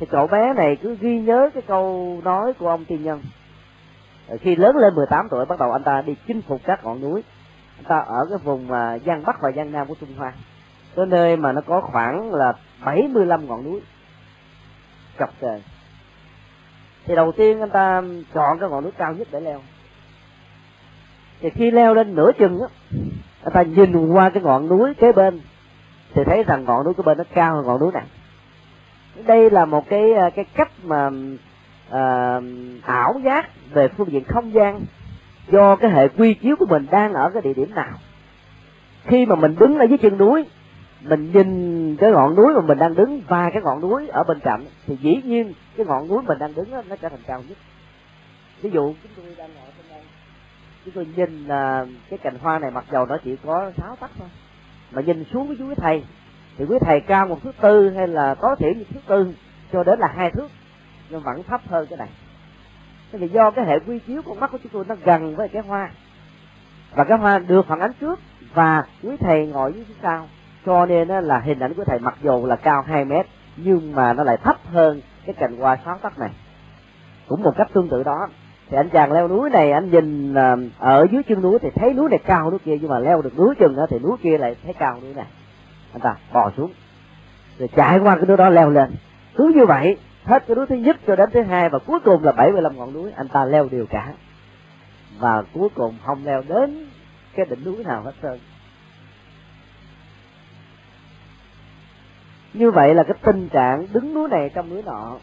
[0.00, 3.22] thì cậu bé này cứ ghi nhớ cái câu nói của ông tiên nhân.
[4.40, 7.22] Khi lớn lên 18 tuổi, bắt đầu anh ta đi chinh phục các ngọn núi.
[7.76, 10.32] Anh ta ở cái vùng mà giang bắc và giang nam của trung hoa
[10.96, 12.52] cái nơi mà nó có khoảng là
[12.84, 13.80] 75 ngọn núi
[15.18, 15.62] chọc trời.
[17.04, 18.02] Thì đầu tiên anh ta
[18.34, 19.60] chọn cái ngọn núi cao nhất để leo.
[21.40, 22.98] Thì khi leo lên nửa chừng á
[23.44, 25.40] anh ta nhìn qua cái ngọn núi kế bên
[26.14, 28.04] thì thấy rằng ngọn núi kế bên nó cao hơn ngọn núi này.
[29.26, 31.10] Đây là một cái à, cái cách mà
[31.90, 32.40] à,
[32.82, 34.80] ảo giác về phương diện không gian
[35.52, 37.92] do cái hệ quy chiếu của mình đang ở cái địa điểm nào.
[39.04, 40.44] Khi mà mình đứng ở dưới chân núi
[41.04, 44.40] mình nhìn cái ngọn núi mà mình đang đứng và cái ngọn núi ở bên
[44.40, 47.42] cạnh thì dĩ nhiên cái ngọn núi mình đang đứng đó, nó trở thành cao
[47.48, 47.58] nhất.
[48.62, 50.02] Ví dụ chúng tôi đang ngồi trên đây
[50.84, 54.10] chúng tôi nhìn là cái cành hoa này mặc dầu nó chỉ có sáu tấc
[54.18, 54.28] thôi
[54.90, 56.04] mà nhìn xuống với quý thầy
[56.58, 59.32] thì quý thầy cao một thước tư hay là tối thiểu một thước tư
[59.72, 60.48] cho đến là hai thước
[61.10, 62.08] nhưng vẫn thấp hơn cái này.
[63.12, 65.48] Thế vì do cái hệ quy chiếu con mắt của chúng tôi nó gần với
[65.48, 65.90] cái hoa
[66.94, 68.20] và cái hoa được phản ánh trước
[68.54, 70.28] và quý thầy ngồi dưới phía sau
[70.66, 74.12] cho nên là hình ảnh của thầy mặc dù là cao 2 mét, nhưng mà
[74.12, 76.30] nó lại thấp hơn cái cành hoa sáu tấc này.
[77.28, 78.28] Cũng một cách tương tự đó.
[78.70, 81.94] Thì anh chàng leo núi này, anh nhìn à, ở dưới chân núi thì thấy
[81.94, 84.38] núi này cao núi kia, nhưng mà leo được núi chừng đó thì núi kia
[84.38, 85.26] lại thấy cao núi này.
[85.92, 86.70] Anh ta bò xuống.
[87.58, 88.90] Rồi chạy qua cái núi đó leo lên.
[89.34, 92.24] Cứ như vậy, hết cái núi thứ nhất cho đến thứ hai và cuối cùng
[92.24, 94.12] là 75 ngọn núi, anh ta leo đều cả.
[95.18, 96.86] Và cuối cùng không leo đến
[97.34, 98.38] cái đỉnh núi nào hết trơn.
[102.52, 105.18] Như vậy là cái tình trạng đứng núi này trong núi nọ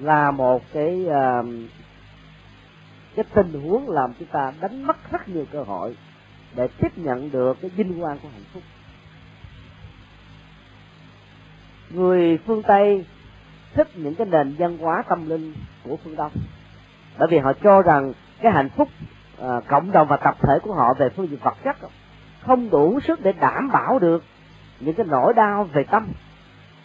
[0.00, 1.46] là một cái uh,
[3.16, 5.96] cái tình huống làm chúng ta đánh mất rất nhiều cơ hội
[6.54, 8.62] để tiếp nhận được cái vinh quang của hạnh phúc.
[11.90, 13.06] Người phương tây
[13.74, 16.32] thích những cái nền văn hóa tâm linh của phương đông
[17.18, 18.88] bởi vì họ cho rằng cái hạnh phúc
[19.42, 21.76] uh, cộng đồng và tập thể của họ về phương diện vật chất
[22.40, 24.24] không đủ sức để đảm bảo được
[24.84, 26.08] những cái nỗi đau về tâm,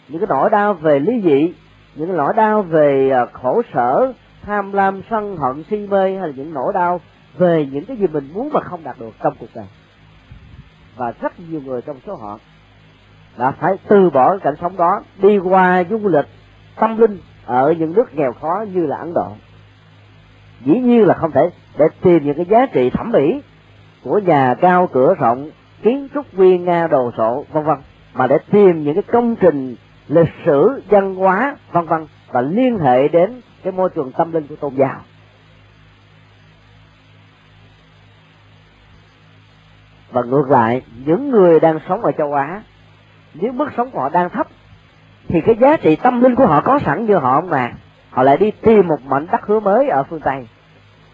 [0.08, 1.52] những cái nỗi đau về lý dị
[1.98, 6.28] những cái nỗi đau về ờ, khổ sở, tham lam, sân hận, si mê hay
[6.28, 7.00] là những nỗi đau
[7.38, 9.66] về những cái gì mình muốn mà không đạt được trong cuộc đời.
[10.96, 12.38] Và rất nhiều người trong số họ
[13.38, 16.26] đã phải từ bỏ cái cảnh sống đó, đi qua du lịch,
[16.76, 19.32] tâm linh ở những nước nghèo khó như là ấn độ.
[20.64, 23.40] Dĩ nhiên là không thể để tìm những cái giá trị thẩm mỹ
[24.04, 25.50] của nhà cao cửa rộng,
[25.82, 27.78] kiến trúc viên nga đồ sộ, vân vân
[28.14, 29.76] mà để tìm những cái công trình
[30.08, 34.46] lịch sử, văn hóa, vân vân, và liên hệ đến cái môi trường tâm linh
[34.46, 35.00] của tôn giáo.
[40.10, 42.62] Và ngược lại, những người đang sống ở châu á,
[43.34, 44.46] nếu mức sống của họ đang thấp,
[45.28, 47.72] thì cái giá trị tâm linh của họ có sẵn như họ mà?
[48.10, 50.46] Họ lại đi tìm một mảnh đất hứa mới ở phương tây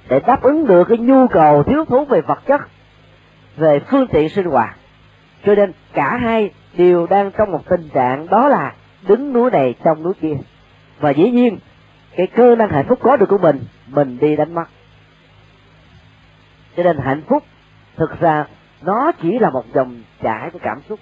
[0.09, 2.61] để đáp ứng được cái nhu cầu thiếu thốn về vật chất,
[3.57, 4.77] về phương tiện sinh hoạt.
[5.47, 8.75] Cho nên cả hai đều đang trong một tình trạng đó là
[9.09, 10.37] đứng núi này trong núi kia.
[11.01, 11.59] Và dĩ nhiên,
[12.17, 14.65] cái cơ năng hạnh phúc có được của mình mình đi đánh mất.
[16.77, 17.45] Cho nên hạnh phúc,
[17.97, 18.47] thực ra,
[18.83, 21.01] nó chỉ là một dòng chảy của cảm xúc.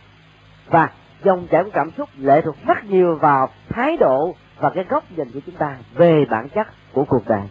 [0.66, 0.90] Và
[1.24, 5.04] dòng chảy của cảm xúc lệ thuộc rất nhiều vào thái độ và cái góc
[5.16, 7.42] nhìn của chúng ta về bản chất của cuộc đời.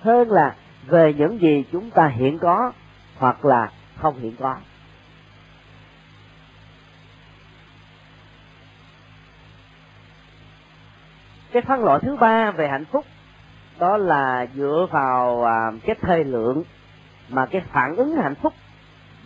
[0.00, 0.54] Hơn là
[0.86, 2.72] về những gì chúng ta hiện có
[3.18, 4.56] hoặc là không hiện có.
[11.56, 13.04] Cái phân loại thứ ba về hạnh phúc
[13.78, 16.62] đó là dựa vào à, cái thời lượng
[17.28, 18.52] mà cái phản ứng hạnh phúc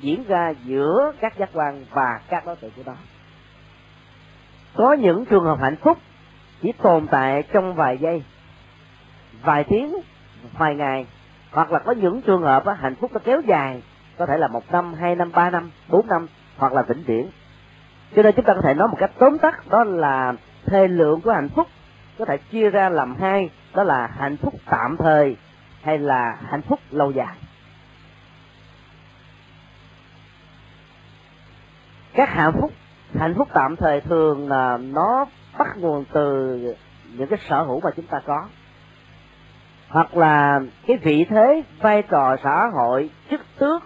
[0.00, 2.94] diễn ra giữa các giác quan và các đối tượng của đó
[4.74, 5.98] có những trường hợp hạnh phúc
[6.62, 8.22] chỉ tồn tại trong vài giây
[9.42, 9.96] vài tiếng
[10.58, 11.06] vài ngày
[11.52, 13.82] hoặc là có những trường hợp á, hạnh phúc nó kéo dài
[14.18, 17.30] có thể là một năm hai năm ba năm bốn năm hoặc là vĩnh viễn.
[18.16, 20.32] Cho nên chúng ta có thể nói một cách tóm tắt đó là
[20.66, 21.66] thời lượng của hạnh phúc
[22.20, 25.37] có thể chia ra làm hai, đó là hạnh phúc tạm thời
[25.83, 27.37] hay là hạnh phúc lâu dài.
[32.14, 32.72] Các hạnh phúc
[33.14, 35.24] hạnh phúc tạm thời thường là nó
[35.59, 36.56] bắt nguồn từ
[37.12, 38.48] những cái sở hữu mà chúng ta có.
[39.88, 43.83] Hoặc là cái vị thế, vai trò xã hội, chức tước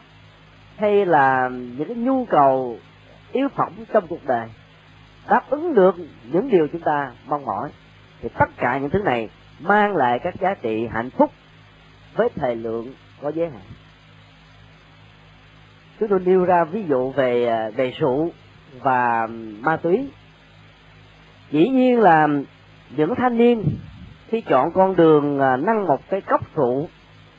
[0.76, 2.78] hay là những cái nhu cầu,
[3.32, 4.48] yếu phẩm trong cuộc đời
[5.28, 5.94] đáp ứng được
[6.32, 7.70] những điều chúng ta mong mỏi
[8.24, 9.28] thì tất cả những thứ này
[9.60, 11.30] mang lại các giá trị hạnh phúc
[12.16, 13.62] với thời lượng có giới hạn.
[16.00, 18.30] Chúng tôi nêu ra ví dụ về à, về rượu
[18.80, 19.26] và
[19.60, 20.10] ma túy.
[21.50, 22.28] Dĩ nhiên là
[22.96, 23.64] những thanh niên
[24.28, 26.88] khi chọn con đường à, nâng một cái cốc rượu,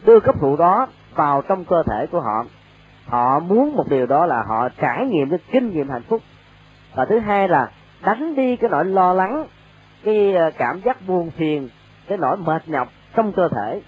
[0.06, 2.46] đưa cốc rượu đó vào trong cơ thể của họ
[3.06, 6.22] họ muốn một điều đó là họ trải nghiệm cái kinh nghiệm hạnh phúc.
[6.96, 7.72] Và thứ hai là
[8.02, 9.46] đánh đi cái nỗi lo lắng
[10.06, 11.70] cái ờ, cảm giác buồn phiền,
[12.08, 13.82] cái nỗi mệt nhọc trong cơ thể.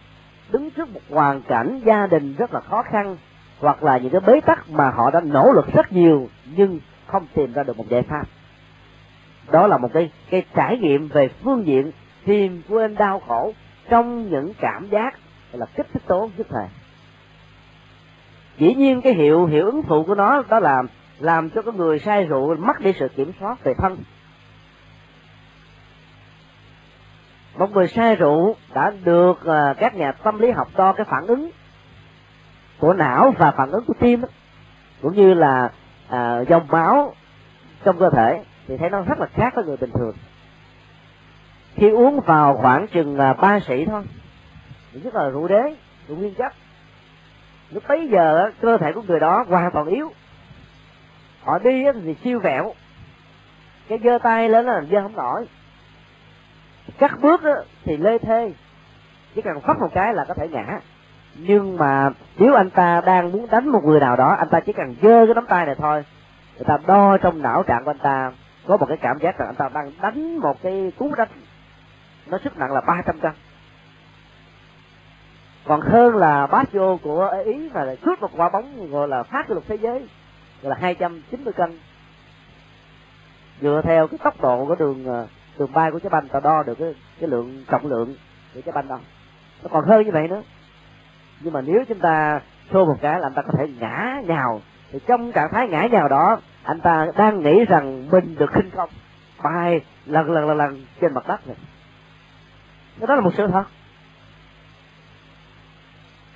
[0.51, 3.17] Đứng trước một hoàn cảnh gia đình rất là khó khăn,
[3.59, 7.27] hoặc là những cái bế tắc mà họ đã nỗ lực rất nhiều nhưng không
[7.33, 8.23] tìm ra được một giải pháp.
[9.51, 11.91] Đó là một cái cái trải nghiệm về phương diện
[12.25, 13.53] tìm quên đau khổ
[13.89, 15.15] trong những cảm giác
[15.51, 16.67] là kích thích tố nhất thời.
[18.57, 20.83] Dĩ nhiên cái hiệu hiệu ứng phụ của nó đó là
[21.19, 23.97] làm cho cái người say rượu mất đi sự kiểm soát về thân.
[27.57, 31.27] Một người say rượu đã được à, các nhà tâm lý học đo cái phản
[31.27, 31.51] ứng
[32.79, 34.21] của não và phản ứng của tim
[35.01, 35.71] cũng như là
[36.09, 37.13] à, dòng máu
[37.83, 40.15] trong cơ thể thì thấy nó rất là khác với người bình thường.
[41.75, 44.03] Khi uống vào khoảng chừng à, ba sĩ thôi
[44.93, 45.75] thì rất là rượu đế
[46.07, 46.53] rượu nguyên chất
[47.71, 50.11] lúc bấy giờ cơ thể của người đó hoàn toàn yếu.
[51.43, 52.73] Họ đi thì siêu vẹo
[53.87, 55.47] cái giơ tay lên là giơ không nổi
[56.97, 57.41] cắt bước
[57.83, 58.53] thì lê thê.
[59.35, 60.79] Chỉ cần phát một cái là có thể ngã.
[61.35, 64.73] Nhưng mà nếu anh ta đang muốn đánh một người nào đó, anh ta chỉ
[64.73, 66.05] cần giơ cái nắm tay này thôi.
[66.55, 68.31] Người ta đo trong não trạng của anh ta,
[68.67, 71.29] có một cái cảm giác rằng anh ta đang đánh một cái cú đánh.
[72.27, 73.31] Nó sức nặng là 300 cân
[75.67, 79.47] còn hơn là bát vô của ý mà cướp một quả bóng, gọi là phát
[79.47, 80.07] kỷ lục thế giới,
[80.61, 81.79] gọi là 290 cân.
[83.61, 86.63] Dựa theo cái tốc độ của đường ờ, sườn vai của trái banh ta đo
[86.63, 88.15] được cái, cái lượng trọng lượng
[88.53, 88.99] của trái banh đâu.
[89.63, 90.41] Nó còn hơn như vậy nữa.
[91.39, 92.41] Nhưng mà nếu chúng ta
[92.73, 94.61] xô một cái là anh ta có thể ngã nhào.
[94.91, 98.69] Thì trong trạng thái ngã nhào đó anh ta đang nghĩ rằng mình được khinh
[98.75, 98.89] không
[99.43, 101.57] bay lần lần lần lần trên mặt đất này.
[102.99, 103.63] Đó là một sự thật.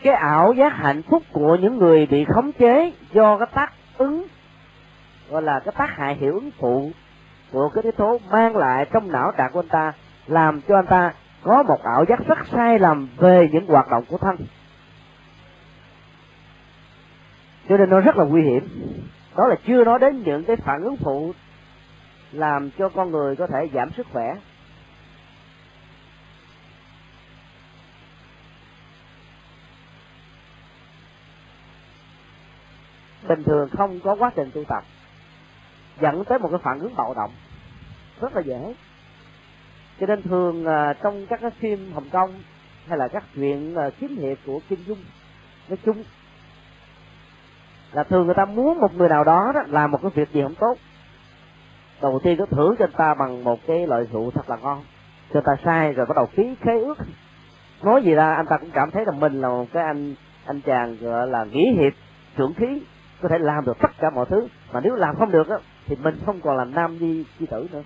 [0.04, 4.28] Cái ảo giác hạnh phúc của những người bị khống chế do cái tác ứng
[5.30, 6.92] gọi là cái tác hại hiệu ứng phụ
[7.52, 9.94] của cái yếu tố mang lại trong não trạng của anh ta,
[10.28, 14.04] làm cho anh ta có một ảo giác rất sai lầm về những hoạt động
[14.08, 14.36] của thân.
[17.70, 18.68] Cho nên nó rất là nguy hiểm.
[19.38, 21.34] Đó là chưa nói đến những cái phản ứng phụ
[22.32, 24.36] làm cho con người có thể giảm sức khỏe.
[33.28, 34.84] Bình thường không có quá trình tu tập
[36.02, 37.32] dẫn tới một cái phản ứng bạo động.
[38.22, 38.76] Rất là dễ.
[40.00, 42.32] Cho nên thường à, trong các cái phim hồng kông
[42.88, 45.00] hay là các chuyện à, kiếm hiệp của kim dung
[45.70, 46.04] nói chung
[47.92, 50.42] là thường người ta muốn một người nào đó, đó làm một cái việc gì
[50.42, 50.78] không tốt.
[52.02, 54.84] Đầu tiên cứ thưởng cho người ta bằng một cái loại rượu thật là ngon.
[55.34, 56.98] Cho ta sai rồi bắt đầu ký khế ước.
[57.84, 60.62] Nói gì ra anh ta cũng cảm thấy là mình là một cái anh anh
[60.62, 61.94] chàng gọi là nghĩa hiệp
[62.38, 62.82] trưởng khí
[63.22, 64.48] có thể làm được tất cả mọi thứ.
[64.74, 65.58] Mà nếu làm không được á
[65.92, 67.84] thì mình không còn là nam di chi tử nữa.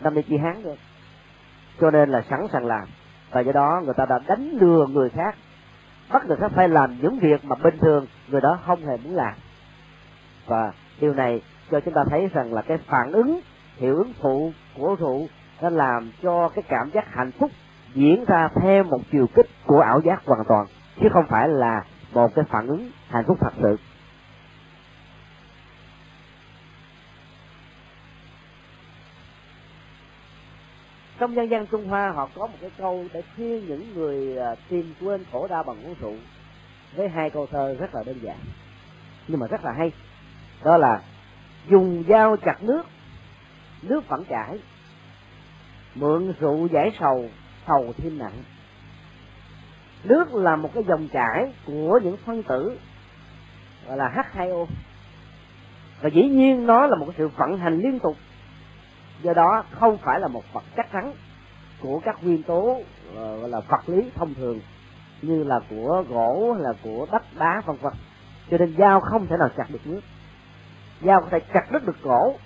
[0.00, 0.74] Nam di chi hán nữa.
[1.80, 2.84] Cho nên là sẵn sàng làm.
[3.30, 5.34] Và do đó người ta đã đánh lừa người khác.
[6.12, 9.14] Bắt người khác phải làm những việc mà bình thường người đó không hề muốn
[9.14, 9.34] làm.
[10.46, 13.40] Và điều này cho chúng ta thấy rằng là cái phản ứng,
[13.76, 15.28] hiệu ứng phụ của rượu
[15.62, 17.50] nó làm cho cái cảm giác hạnh phúc
[17.94, 20.66] diễn ra theo một chiều kích của ảo giác hoàn toàn,
[21.00, 23.76] chứ không phải là một cái phản ứng hạnh phúc thật sự.
[31.18, 34.54] Trong dân gian trung hoa, họ có một cái câu để khuyên những người à,
[34.68, 36.16] tìm quên khổ đau bằng uống rượu
[36.96, 38.36] với hai câu thơ rất là đơn giản,
[39.28, 39.92] nhưng mà rất là hay.
[40.64, 41.00] Đó là,
[41.70, 42.86] dùng dao chặt nước
[43.88, 44.58] nước vẫn chảy,
[45.94, 47.28] mượn rượu giải sầu
[47.66, 48.42] sầu thêm nặng.
[50.04, 52.78] Nước là một cái dòng chảy của những phân tử,
[53.86, 54.66] gọi là H2O
[56.02, 58.16] và dĩ nhiên nó là một sự vận hành liên tục
[59.24, 61.12] do đó không phải là một vật chắc chắn
[61.80, 64.60] của các nguyên tố uh, gọi là vật lý thông thường
[65.22, 67.92] như là của gỗ hay là của đất đá vân vân.
[68.50, 70.00] Cho nên dao không thể nào chặt được nước.
[71.02, 72.36] Dao có thể chặt đứt được gỗ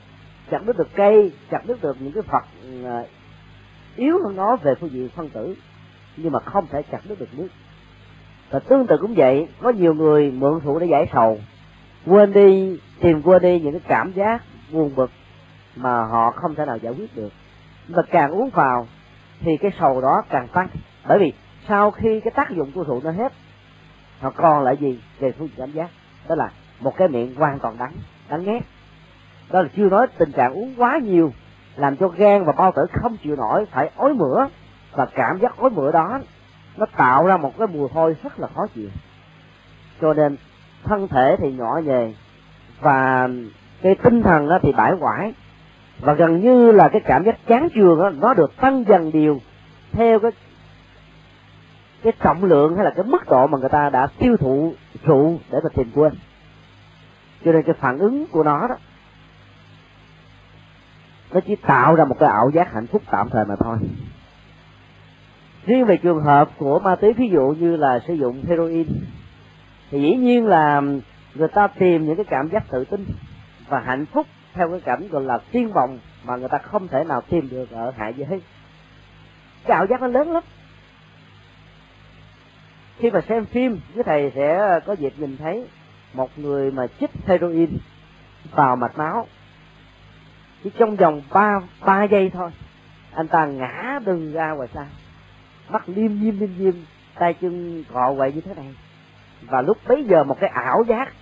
[0.51, 2.45] chặt đứt được cây chặt đứt được những cái vật
[2.85, 3.07] ờ,
[3.97, 5.55] yếu hơn nó về phương diện phân tử
[6.17, 7.49] nhưng mà không thể chặt đứt được nước.
[8.51, 11.39] Và tương tự cũng vậy có nhiều người mượn rượu để giải sầu
[12.07, 15.11] quên đi tìm quên đi những cái cảm giác buồn bực
[15.81, 17.33] mà họ không thể nào giải quyết được.
[17.89, 18.87] Mà càng uống vào,
[19.41, 20.69] thì cái sầu đó càng tăng.
[21.09, 21.33] Bởi vì
[21.69, 23.33] sau khi cái tác dụng của rượu nó hết,
[24.21, 25.91] họ còn lại gì về phương cảm giác?
[26.29, 26.51] Đó là
[26.81, 27.93] một cái miệng hoàn toàn đắng
[28.29, 28.61] đắng ghét
[29.51, 31.33] đó là chưa nói tình trạng uống quá nhiều
[31.77, 34.47] làm cho gan và bao tử không chịu nổi, phải ói mửa.
[34.93, 36.21] Và cảm giác ói mửa đó,
[36.77, 38.89] nó tạo ra một cái mùi hôi rất là khó chịu.
[40.01, 40.37] Cho nên,
[40.85, 42.15] thân thể thì nhỏ nhề
[42.81, 43.29] và
[43.83, 45.35] cái tinh thần thì bãi quải
[46.01, 49.41] và gần như là cái cảm giác chán chường đó, nó được tăng dần điều
[49.93, 50.31] theo cái
[52.03, 54.75] cái trọng lượng hay là cái mức độ mà người ta đã tiêu thụ
[55.05, 56.13] rượu để mà tìm quên.
[57.45, 58.77] Cho nên cái phản ứng của nó đó
[61.33, 63.77] nó chỉ tạo ra một cái ảo giác hạnh phúc tạm thời mà thôi.
[65.67, 68.87] Riêng về trường hợp của ma túy ví dụ như là sử dụng heroin
[69.91, 70.83] thì dĩ nhiên là
[71.35, 73.07] người ta tìm những cái cảm giác tự tin
[73.69, 74.27] và hạnh phúc
[74.59, 77.71] theo cái cảnh gọi là tiên vọng mà người ta không thể nào tìm được
[77.71, 78.43] ở hạ giới.
[79.65, 80.43] Cái ảo giác nó lớn lắm.
[82.99, 85.67] Khi mà xem phim với thầy sẽ có dịp nhìn thấy
[86.15, 87.79] một người mà chích heroin
[88.51, 89.27] vào mạch máu.
[90.65, 92.51] Chỉ trong vòng ba ba giây thôi,
[93.15, 94.87] anh ta ngã đừng ra ngoài xa.
[95.69, 96.75] Mắt liêm diêm liêm diêm,
[97.15, 98.75] tay chân cọ quậy như thế này.
[99.43, 101.13] Và lúc bấy giờ một cái ảo giác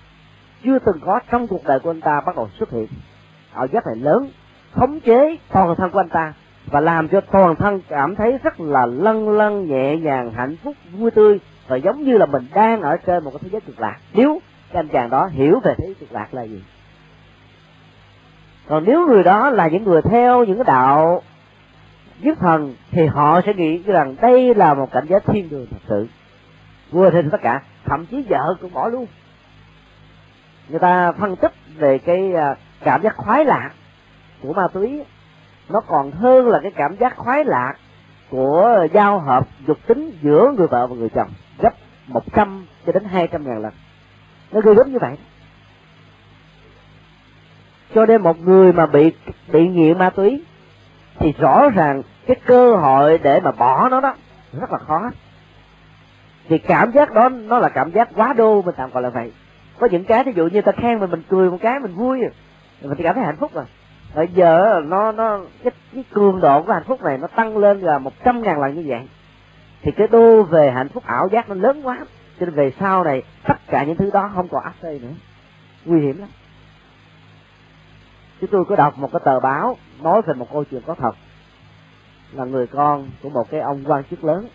[0.64, 2.86] chưa từng có trong cuộc đời của anh ta bắt đầu xuất hiện
[3.56, 4.30] ảo giác này lớn,
[4.72, 6.32] khống chế toàn thân của anh ta,
[6.66, 10.74] và làm cho toàn thân cảm thấy rất là lân lân nhẹ nhàng, hạnh phúc,
[10.92, 13.80] vui tươi, và giống như là mình đang ở trên một cái thế giới cực
[13.80, 13.96] lạc.
[14.12, 14.40] Nếu
[14.72, 16.62] cái anh chàng đó hiểu về thế giới cực lạc là gì?
[18.68, 21.22] Còn nếu người đó là những người theo những cái đạo
[22.20, 25.80] giúp thần, thì họ sẽ nghĩ rằng đây là một cảnh giới thiên đường thật
[25.88, 26.08] sự.
[26.90, 29.06] Vua trên tất cả, thậm chí vợ cũng bỏ luôn.
[30.68, 33.70] Người ta phân tích về cái à, cảm giác khoái lạc
[34.42, 35.04] của ma túy,
[35.68, 37.74] nó còn hơn là cái cảm giác khoái lạc
[38.30, 41.74] của giao hợp dục tính giữa người vợ và người chồng, gấp
[42.06, 43.72] một trăm cho đến hai trăm ngàn lần.
[44.52, 45.16] Nó ghê gớm như vậy.
[47.94, 49.12] Cho nên một người mà bị
[49.52, 50.44] bị nghiện ma túy
[51.18, 54.14] thì rõ ràng cái cơ hội để mà bỏ nó đó
[54.60, 55.10] rất là khó.
[56.48, 59.32] Thì cảm giác đó, nó là cảm giác quá đô, mình tạm gọi là vậy.
[59.78, 62.20] Có những cái ví dụ như ta khen mình mình cười một cái, mình vui
[62.80, 63.64] mình cảm thấy hạnh phúc rồi.
[64.14, 67.80] Bây giờ nó nó cái, cái cường độ của hạnh phúc này nó tăng lên
[67.80, 69.08] là một trăm ngàn lần như vậy.
[69.82, 71.98] Thì cái đô về hạnh phúc ảo giác nó lớn quá.
[72.40, 75.14] Cho nên về sau này tất cả những thứ đó không còn áp phê nữa.
[75.84, 76.28] Nguy hiểm lắm.
[78.40, 81.12] Chứ tôi có đọc một cái tờ báo nói về một câu chuyện có thật.
[82.32, 84.48] Là người con của một cái ông quan chức lớn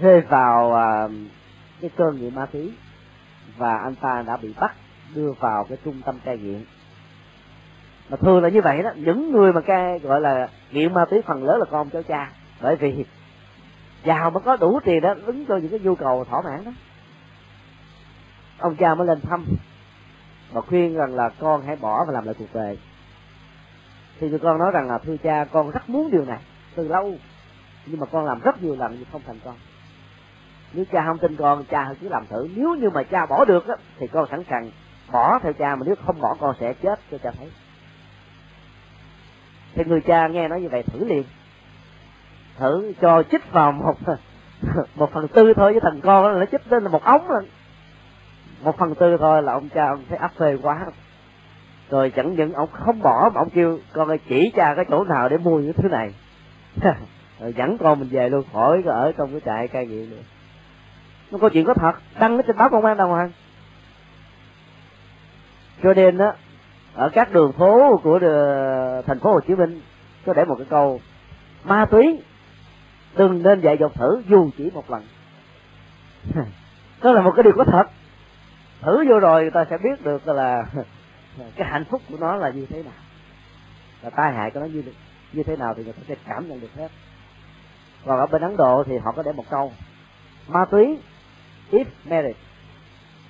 [0.00, 1.08] rơi vào à,
[1.80, 2.72] cái cơn nghiện ma túy.
[3.56, 4.74] Và anh ta đã bị bắt
[5.14, 6.64] đưa vào cái trung tâm cai nghiện.
[8.10, 11.22] Mà thường là như vậy đó những người mà cai gọi là nghiện ma túy
[11.26, 12.32] phần lớn là con cháu cha.
[12.60, 13.04] Bởi vì
[14.04, 16.70] giàu mới có đủ tiền đó ứng cho những cái nhu cầu thỏa mãn đó.
[18.58, 19.44] Ông cha mới lên thăm
[20.52, 22.78] và khuyên rằng là con hãy bỏ và làm lại cuộc đời.
[24.20, 26.38] Thì tụi con nói rằng là thưa cha con rất muốn điều này
[26.74, 27.14] từ lâu
[27.86, 29.56] nhưng mà con làm rất nhiều lần nhưng không thành công.
[30.72, 32.48] Nếu cha không tin con cha cứ làm thử.
[32.56, 34.70] Nếu như mà cha bỏ được đó, thì con sẵn sàng
[35.12, 37.48] bỏ theo cha, mà nếu không bỏ, con sẽ chết, cho cha thấy.
[39.74, 41.24] Thì người cha nghe nói như vậy, thử liền.
[42.58, 43.94] Thử cho chích vào một
[44.94, 47.48] một phần tư thôi với thằng con nó chích lên là một ống lên.
[48.62, 50.86] Một phần tư thôi là ông cha ông thấy áp phê quá.
[51.90, 55.04] Rồi chẳng những ông không bỏ, mà ông kêu, con ơi, chỉ cha cái chỗ
[55.04, 56.14] nào để mua những thứ này.
[57.40, 60.22] Rồi dẫn con mình về luôn, khỏi ở trong cái trại cai nghiện nữa.
[61.30, 63.30] Nó câu chuyện có thật, đăng ở trên báo công an đàng hoàng
[65.82, 66.32] cho nên đó
[66.94, 69.80] ở các đường phố của ờ, thành phố Hồ Chí Minh,
[70.26, 71.00] có để một cái câu,
[71.64, 72.22] ma túy,
[73.16, 75.02] đừng nên dạy dột thử dù chỉ một lần.
[77.02, 77.84] Đó là một cái điều có thật.
[78.80, 80.62] Thử vô rồi người ta sẽ biết được là
[81.56, 82.92] cái hạnh phúc của nó là như thế nào.
[84.02, 84.82] Và tai hại của nó như
[85.32, 86.88] như thế nào thì người ta sẽ cảm nhận được hết.
[88.06, 89.72] Còn ở bên ấn độ thì họ có để một câu,
[90.48, 90.98] ma túy,
[91.70, 92.38] if marriage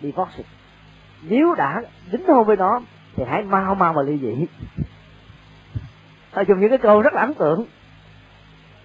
[0.03, 0.43] divorce
[1.23, 2.81] nếu đã đính hôn với nó,
[3.17, 4.47] thì hãy mau mau mà ly dị.
[6.33, 7.67] Họ dùng những cái câu rất là ấn tượng.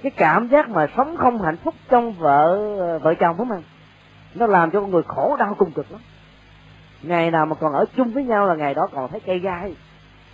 [0.03, 3.63] Cái cảm giác mà sống không hạnh phúc trong vợ vợ chồng đúng không
[4.35, 6.01] nó làm cho con người khổ đau cùng cực lắm.
[7.01, 9.75] Ngày nào mà còn ở chung với nhau là ngày đó còn thấy cây gai.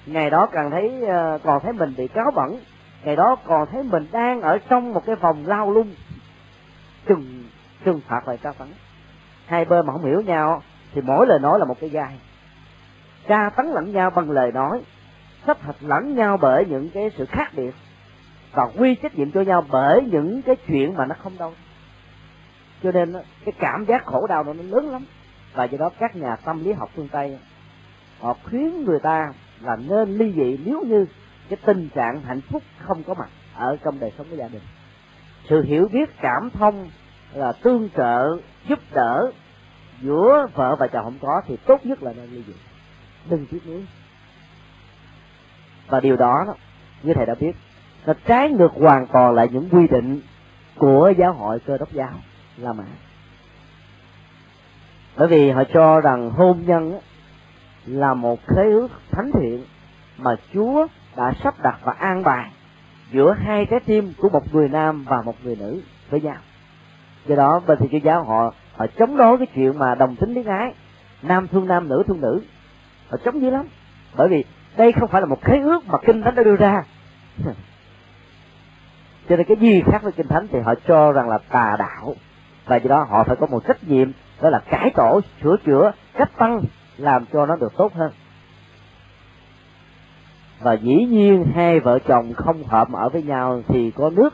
[0.05, 2.59] Ngày đó càng thấy ờ, còn thấy mình bị cáo bẩn.
[3.03, 5.93] Ngày đó còn thấy mình đang ở trong một cái vòng lao lung.
[7.05, 7.43] Trừng
[7.85, 8.67] trừng phạt lại tra tấn
[9.45, 10.61] hai bên mà không hiểu nhau
[10.93, 12.19] thì mỗi lời nói là một cái gai.
[13.27, 14.81] Tra tấn lẫn nhau bằng lời nói,
[15.47, 17.75] sắp thật lẫn nhau bởi những cái sự khác biệt,
[18.53, 21.53] và quy trách nhiệm cho nhau bởi những cái chuyện mà nó không đâu.
[22.83, 23.13] Cho nên
[23.45, 25.05] cái cảm giác khổ đau nó lớn lắm,
[25.53, 27.39] và do đó các nhà tâm lý học phương tây
[28.19, 31.05] họ khuyến người ta là nên ly dị nếu như
[31.49, 34.61] cái tình trạng hạnh phúc không có mặt ở trong đời sống của gia đình.
[35.49, 36.89] Sự hiểu biết, cảm thông
[37.33, 38.37] là tương trợ,
[38.67, 39.31] giúp đỡ
[40.01, 42.53] giữa vợ và chồng không có thì tốt nhất là nên ly dị.
[43.29, 43.85] Đừng tiếc nuối.
[45.87, 46.45] Và điều đó
[47.03, 47.55] như thầy đã biết,
[48.05, 50.21] nó trái ngược hoàn toàn lại những quy định
[50.75, 52.13] của giáo hội cơ đốc giáo
[52.57, 52.83] La Mã.
[55.17, 56.99] Bởi vì họ cho rằng hôn nhân
[57.85, 59.65] là một khế ước thánh thiện
[60.17, 62.51] mà Chúa đã sắp đặt và an bài
[63.11, 66.37] giữa hai trái tim của một người nam và một người nữ với nhau.
[67.25, 70.35] Do đó, bên thì chúa giáo họ họ chống đối cái chuyện mà đồng tính
[70.35, 70.73] tiếng ái.
[71.21, 72.41] Nam thương nam, nữ thương nữ.
[73.09, 73.65] Họ chống dữ lắm.
[74.15, 74.43] Bởi vì
[74.77, 76.83] đây không phải là một khế ước mà kinh thánh đã đưa ra.
[79.29, 82.15] Cho nên cái gì khác với kinh thánh thì họ cho rằng là tà đạo.
[82.65, 84.11] Và do đó họ phải có một trách nhiệm,
[84.41, 86.61] đó là cải tổ, sửa chữa, cách tăng,
[86.97, 88.11] làm cho nó được tốt hơn.
[90.59, 94.33] Và dĩ nhiên hai vợ chồng không hợp ở với nhau thì có nước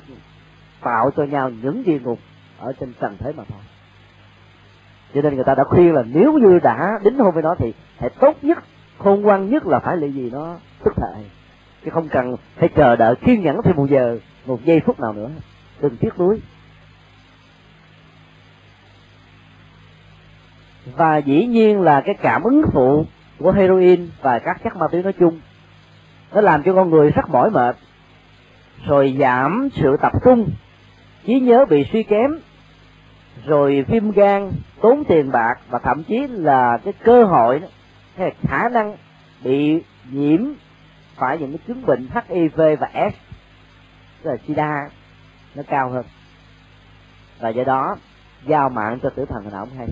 [0.81, 2.19] tạo cho nhau những địa ngục
[2.59, 3.59] ở trên trần thế mà thôi
[5.15, 7.73] cho nên người ta đã khuyên là nếu như đã đính hôn với nó thì
[7.99, 8.63] hãy tốt nhất,
[8.97, 11.23] khôn ngoan nhất là phải lì gì nó tức thể.
[11.85, 15.13] Chứ không cần phải chờ đợi kiên nhẫn thêm một giờ, một giây phút nào
[15.13, 15.29] nữa.
[15.81, 16.41] Đừng tiếc nuối.
[20.95, 23.05] Và dĩ nhiên là cái cảm ứng phụ
[23.39, 25.39] của heroin và các chất ma túy nói chung,
[26.33, 27.75] nó làm cho con người rất mỏi mệt,
[28.85, 30.49] rồi giảm sự tập trung,
[31.25, 32.31] trí nhớ bị suy kém
[33.45, 37.61] rồi viêm gan, tốn tiền bạc và thậm chí là cái cơ hội
[38.17, 38.97] hay khả năng
[39.43, 40.41] bị nhiễm
[41.15, 43.15] phải những cái chứng bệnh HIV và S
[44.25, 44.89] là sida,
[45.55, 46.05] nó cao hơn.
[47.39, 47.95] Và do đó,
[48.45, 49.87] giao mạng cho tử thần là không hay.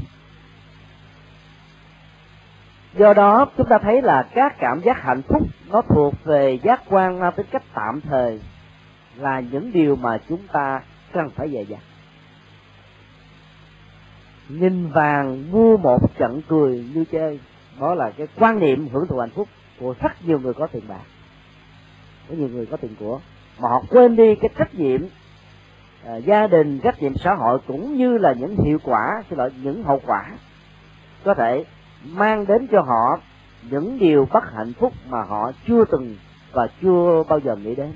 [2.93, 6.81] Do đó, chúng ta thấy là các cảm giác hạnh phúc nó thuộc về giác
[6.89, 8.41] quan mang tính cách tạm thời
[9.15, 10.81] là những điều mà chúng ta
[11.13, 11.79] cần phải dè dặt
[14.49, 17.39] nhìn vàng mua một trận cười như chơi.
[17.79, 19.47] Đó là cái quan niệm hưởng thụ hạnh phúc
[19.79, 21.03] của rất nhiều người có tiền bạc.
[22.29, 23.19] Có nhiều người có tiền của.
[23.59, 25.01] Mà họ quên đi cái trách nhiệm
[26.05, 29.51] à, gia đình trách nhiệm xã hội cũng như là những hiệu quả xin lỗi
[29.61, 30.31] những hậu quả
[31.23, 31.65] có thể
[32.05, 33.19] mang đến cho họ
[33.71, 36.15] những điều bất hạnh phúc mà họ chưa từng
[36.51, 37.93] và chưa bao giờ nghĩ đến.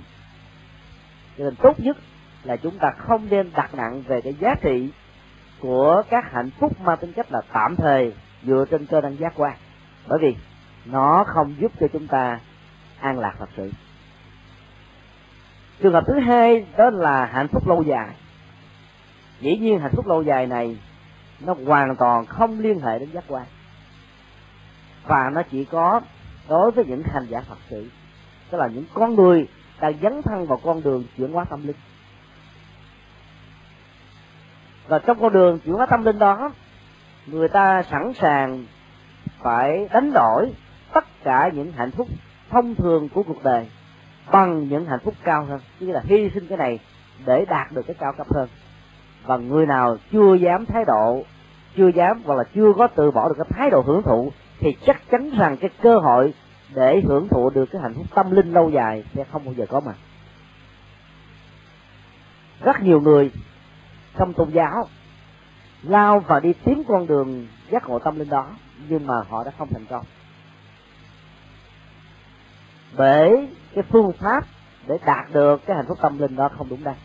[1.37, 1.97] Cho nên tốt nhất
[2.43, 4.89] là chúng ta không nên đặt nặng về cái giá trị
[5.59, 9.33] của các hạnh phúc mang tính chất là tạm thời dựa trên cơ năng giác
[9.35, 9.57] quan.
[10.07, 10.35] Bởi vì
[10.85, 12.39] nó không giúp cho chúng ta
[12.99, 13.71] an lạc thật sự.
[15.81, 18.09] Trường hợp thứ hai đó là hạnh phúc lâu dài.
[19.39, 20.77] Dĩ nhiên hạnh phúc lâu dài này
[21.39, 23.45] nó hoàn toàn không liên hệ đến giác quan.
[25.07, 26.01] Và nó chỉ có
[26.49, 27.89] đối với những hành giả thật sự,
[28.51, 29.47] tức là những con người
[29.79, 31.75] đang dấn thân vào con đường chuyển hóa tâm linh
[34.87, 36.51] và trong con đường chuyển hóa tâm linh đó,
[37.25, 38.65] người ta sẵn sàng
[39.39, 40.51] phải đánh đổi
[40.93, 42.07] tất cả những hạnh phúc
[42.49, 43.67] thông thường của cuộc đời
[44.31, 45.59] bằng những hạnh phúc cao hơn.
[45.79, 46.79] Tức là hy sinh cái này
[47.25, 48.49] để đạt được cái cao cấp hơn.
[49.25, 51.23] Và người nào chưa dám thái độ,
[51.77, 54.75] chưa dám hoặc là chưa có từ bỏ được cái thái độ hưởng thụ, thì
[54.85, 56.33] chắc chắn rằng cái cơ hội
[56.75, 59.65] để hưởng thụ được cái hạnh phúc tâm linh lâu dài sẽ không bao giờ
[59.69, 59.95] có mặt.
[62.61, 63.31] Rất nhiều người
[64.17, 64.87] trong tôn giáo,
[65.83, 68.47] lao và đi tìm con đường giác ngộ tâm linh đó,
[68.89, 70.05] nhưng mà họ đã không thành công.
[72.97, 74.45] Bởi cái phương pháp
[74.87, 76.95] để đạt được cái hạnh phúc tâm linh đó không đúng đắn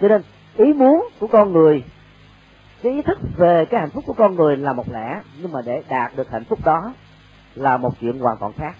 [0.00, 0.22] cho nên,
[0.56, 1.84] ý muốn của con người,
[2.82, 5.60] cái ý thức về cái hạnh phúc của con người là một lẽ, nhưng mà
[5.64, 6.94] để đạt được hạnh phúc đó
[7.54, 8.74] là một chuyện hoàn toàn khác.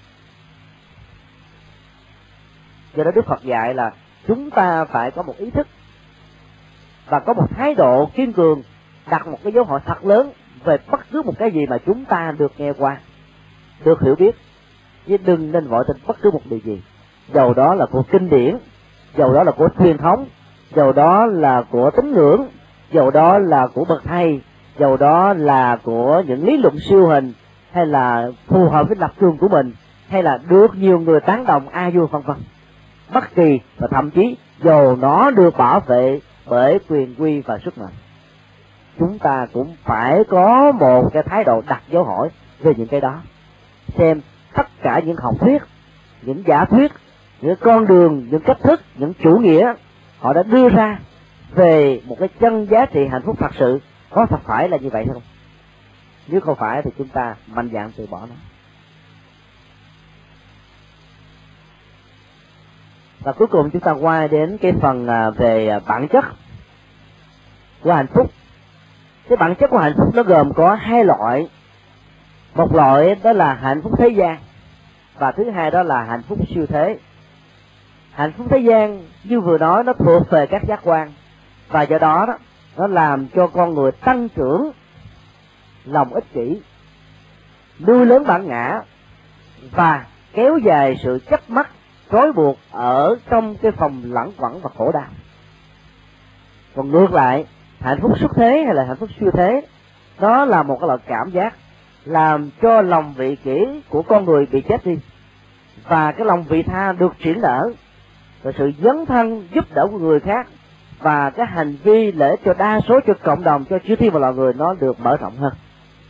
[2.94, 3.90] Do đó đức phật dạy là
[4.26, 5.66] chúng ta phải có một ý thức
[7.08, 8.62] và có một thái độ kiên cường,
[9.10, 10.30] đặt một cái dấu hỏi thật lớn
[10.64, 12.96] về bất cứ một cái gì mà chúng ta được nghe qua.
[13.84, 14.36] Được hiểu biết,
[15.06, 16.82] chứ đừng nên vội tin bất cứ một điều gì.
[17.34, 18.56] Dầu đó là của kinh điển,
[19.16, 20.26] dầu đó là của truyền thống,
[20.74, 22.46] dầu đó là của tín ngưỡng,
[22.92, 24.40] dầu đó là của bậc thầy,
[24.78, 27.32] dầu đó là của những lý luận siêu hình,
[27.72, 29.72] hay là phù hợp với lập trường của mình,
[30.08, 32.36] hay là được nhiều người tán đồng a vua vân vân.
[33.14, 37.78] Bất kỳ và thậm chí dầu nó được bảo vệ bởi quyền quy và sức
[37.78, 37.92] mạnh.
[38.98, 42.28] Chúng ta cũng phải có một cái thái độ đặt dấu hỏi
[42.60, 43.22] về những cái đó.
[43.98, 44.20] Xem
[44.54, 45.62] tất cả những học thuyết,
[46.22, 46.92] những giả thuyết,
[47.40, 49.74] những con đường, những cách thức, những chủ nghĩa
[50.18, 50.98] họ đã đưa ra
[51.54, 53.80] về một cái chân giá trị hạnh phúc thật sự
[54.10, 55.22] có thật phải là như vậy không?
[56.28, 58.34] Nếu không phải thì chúng ta mạnh dạn từ bỏ nó.
[63.24, 66.24] Và cuối cùng chúng ta qua đến cái phần à, về à, bản chất
[67.80, 68.30] của hạnh phúc.
[69.28, 71.48] Cái bản chất của hạnh phúc nó gồm có hai loại.
[72.54, 74.38] Một loại đó là hạnh phúc thế gian
[75.18, 76.98] và thứ hai đó là hạnh phúc siêu thế.
[78.12, 81.12] Hạnh phúc thế gian như vừa nói nó thuộc về các giác quan
[81.68, 82.38] và do đó đó,
[82.76, 84.70] nó làm cho con người tăng trưởng
[85.84, 86.60] lòng ích kỷ,
[87.86, 88.80] nuôi lớn bản ngã
[89.72, 91.70] và kéo dài sự chấp mắc
[92.14, 95.06] trói buộc ở trong cái phòng lẳng quẩn và khổ đau.
[96.76, 97.46] Còn ngược lại,
[97.80, 99.62] hạnh phúc xuất thế hay là hạnh phúc siêu thế,
[100.20, 101.54] đó là một cái loại cảm giác
[102.04, 104.98] làm cho lòng vị kỷ của con người bị chết đi.
[105.88, 107.72] Và cái lòng vị tha được triển nở
[108.42, 110.46] và sự dấn thân giúp đỡ của người khác
[110.98, 114.20] và cái hành vi lễ cho đa số cho cộng đồng, cho chư thiên và
[114.20, 115.52] loài người, nó được mở rộng hơn.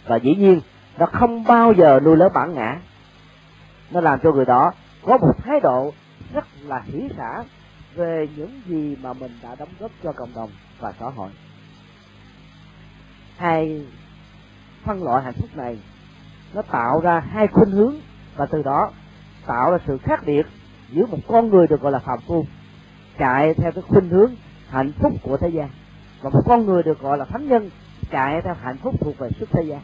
[0.06, 0.60] Và dĩ nhiên,
[0.98, 2.76] nó không bao giờ nuôi lớn bản ngã.
[3.90, 4.72] Nó làm cho người đó
[5.04, 5.92] có một thái độ
[6.34, 7.44] rất là hỷ xả
[7.94, 10.50] về những gì mà mình đã đóng góp cho cộng đồng
[10.80, 11.30] và xã hội.
[13.36, 13.86] Hai
[14.84, 15.78] phân loại hạnh phúc này,
[16.54, 17.94] nó tạo ra hai khuynh hướng
[18.36, 18.90] và từ đó
[19.46, 20.46] tạo ra sự khác biệt
[20.90, 22.46] giữa một con người được gọi là phàm phu,
[23.18, 24.34] chạy theo cái khuynh hướng
[24.68, 25.70] hạnh phúc của thế gian,
[26.22, 27.70] và một con người được gọi là thánh nhân,
[28.10, 29.80] chạy theo hạnh phúc thuộc về sức thế gian.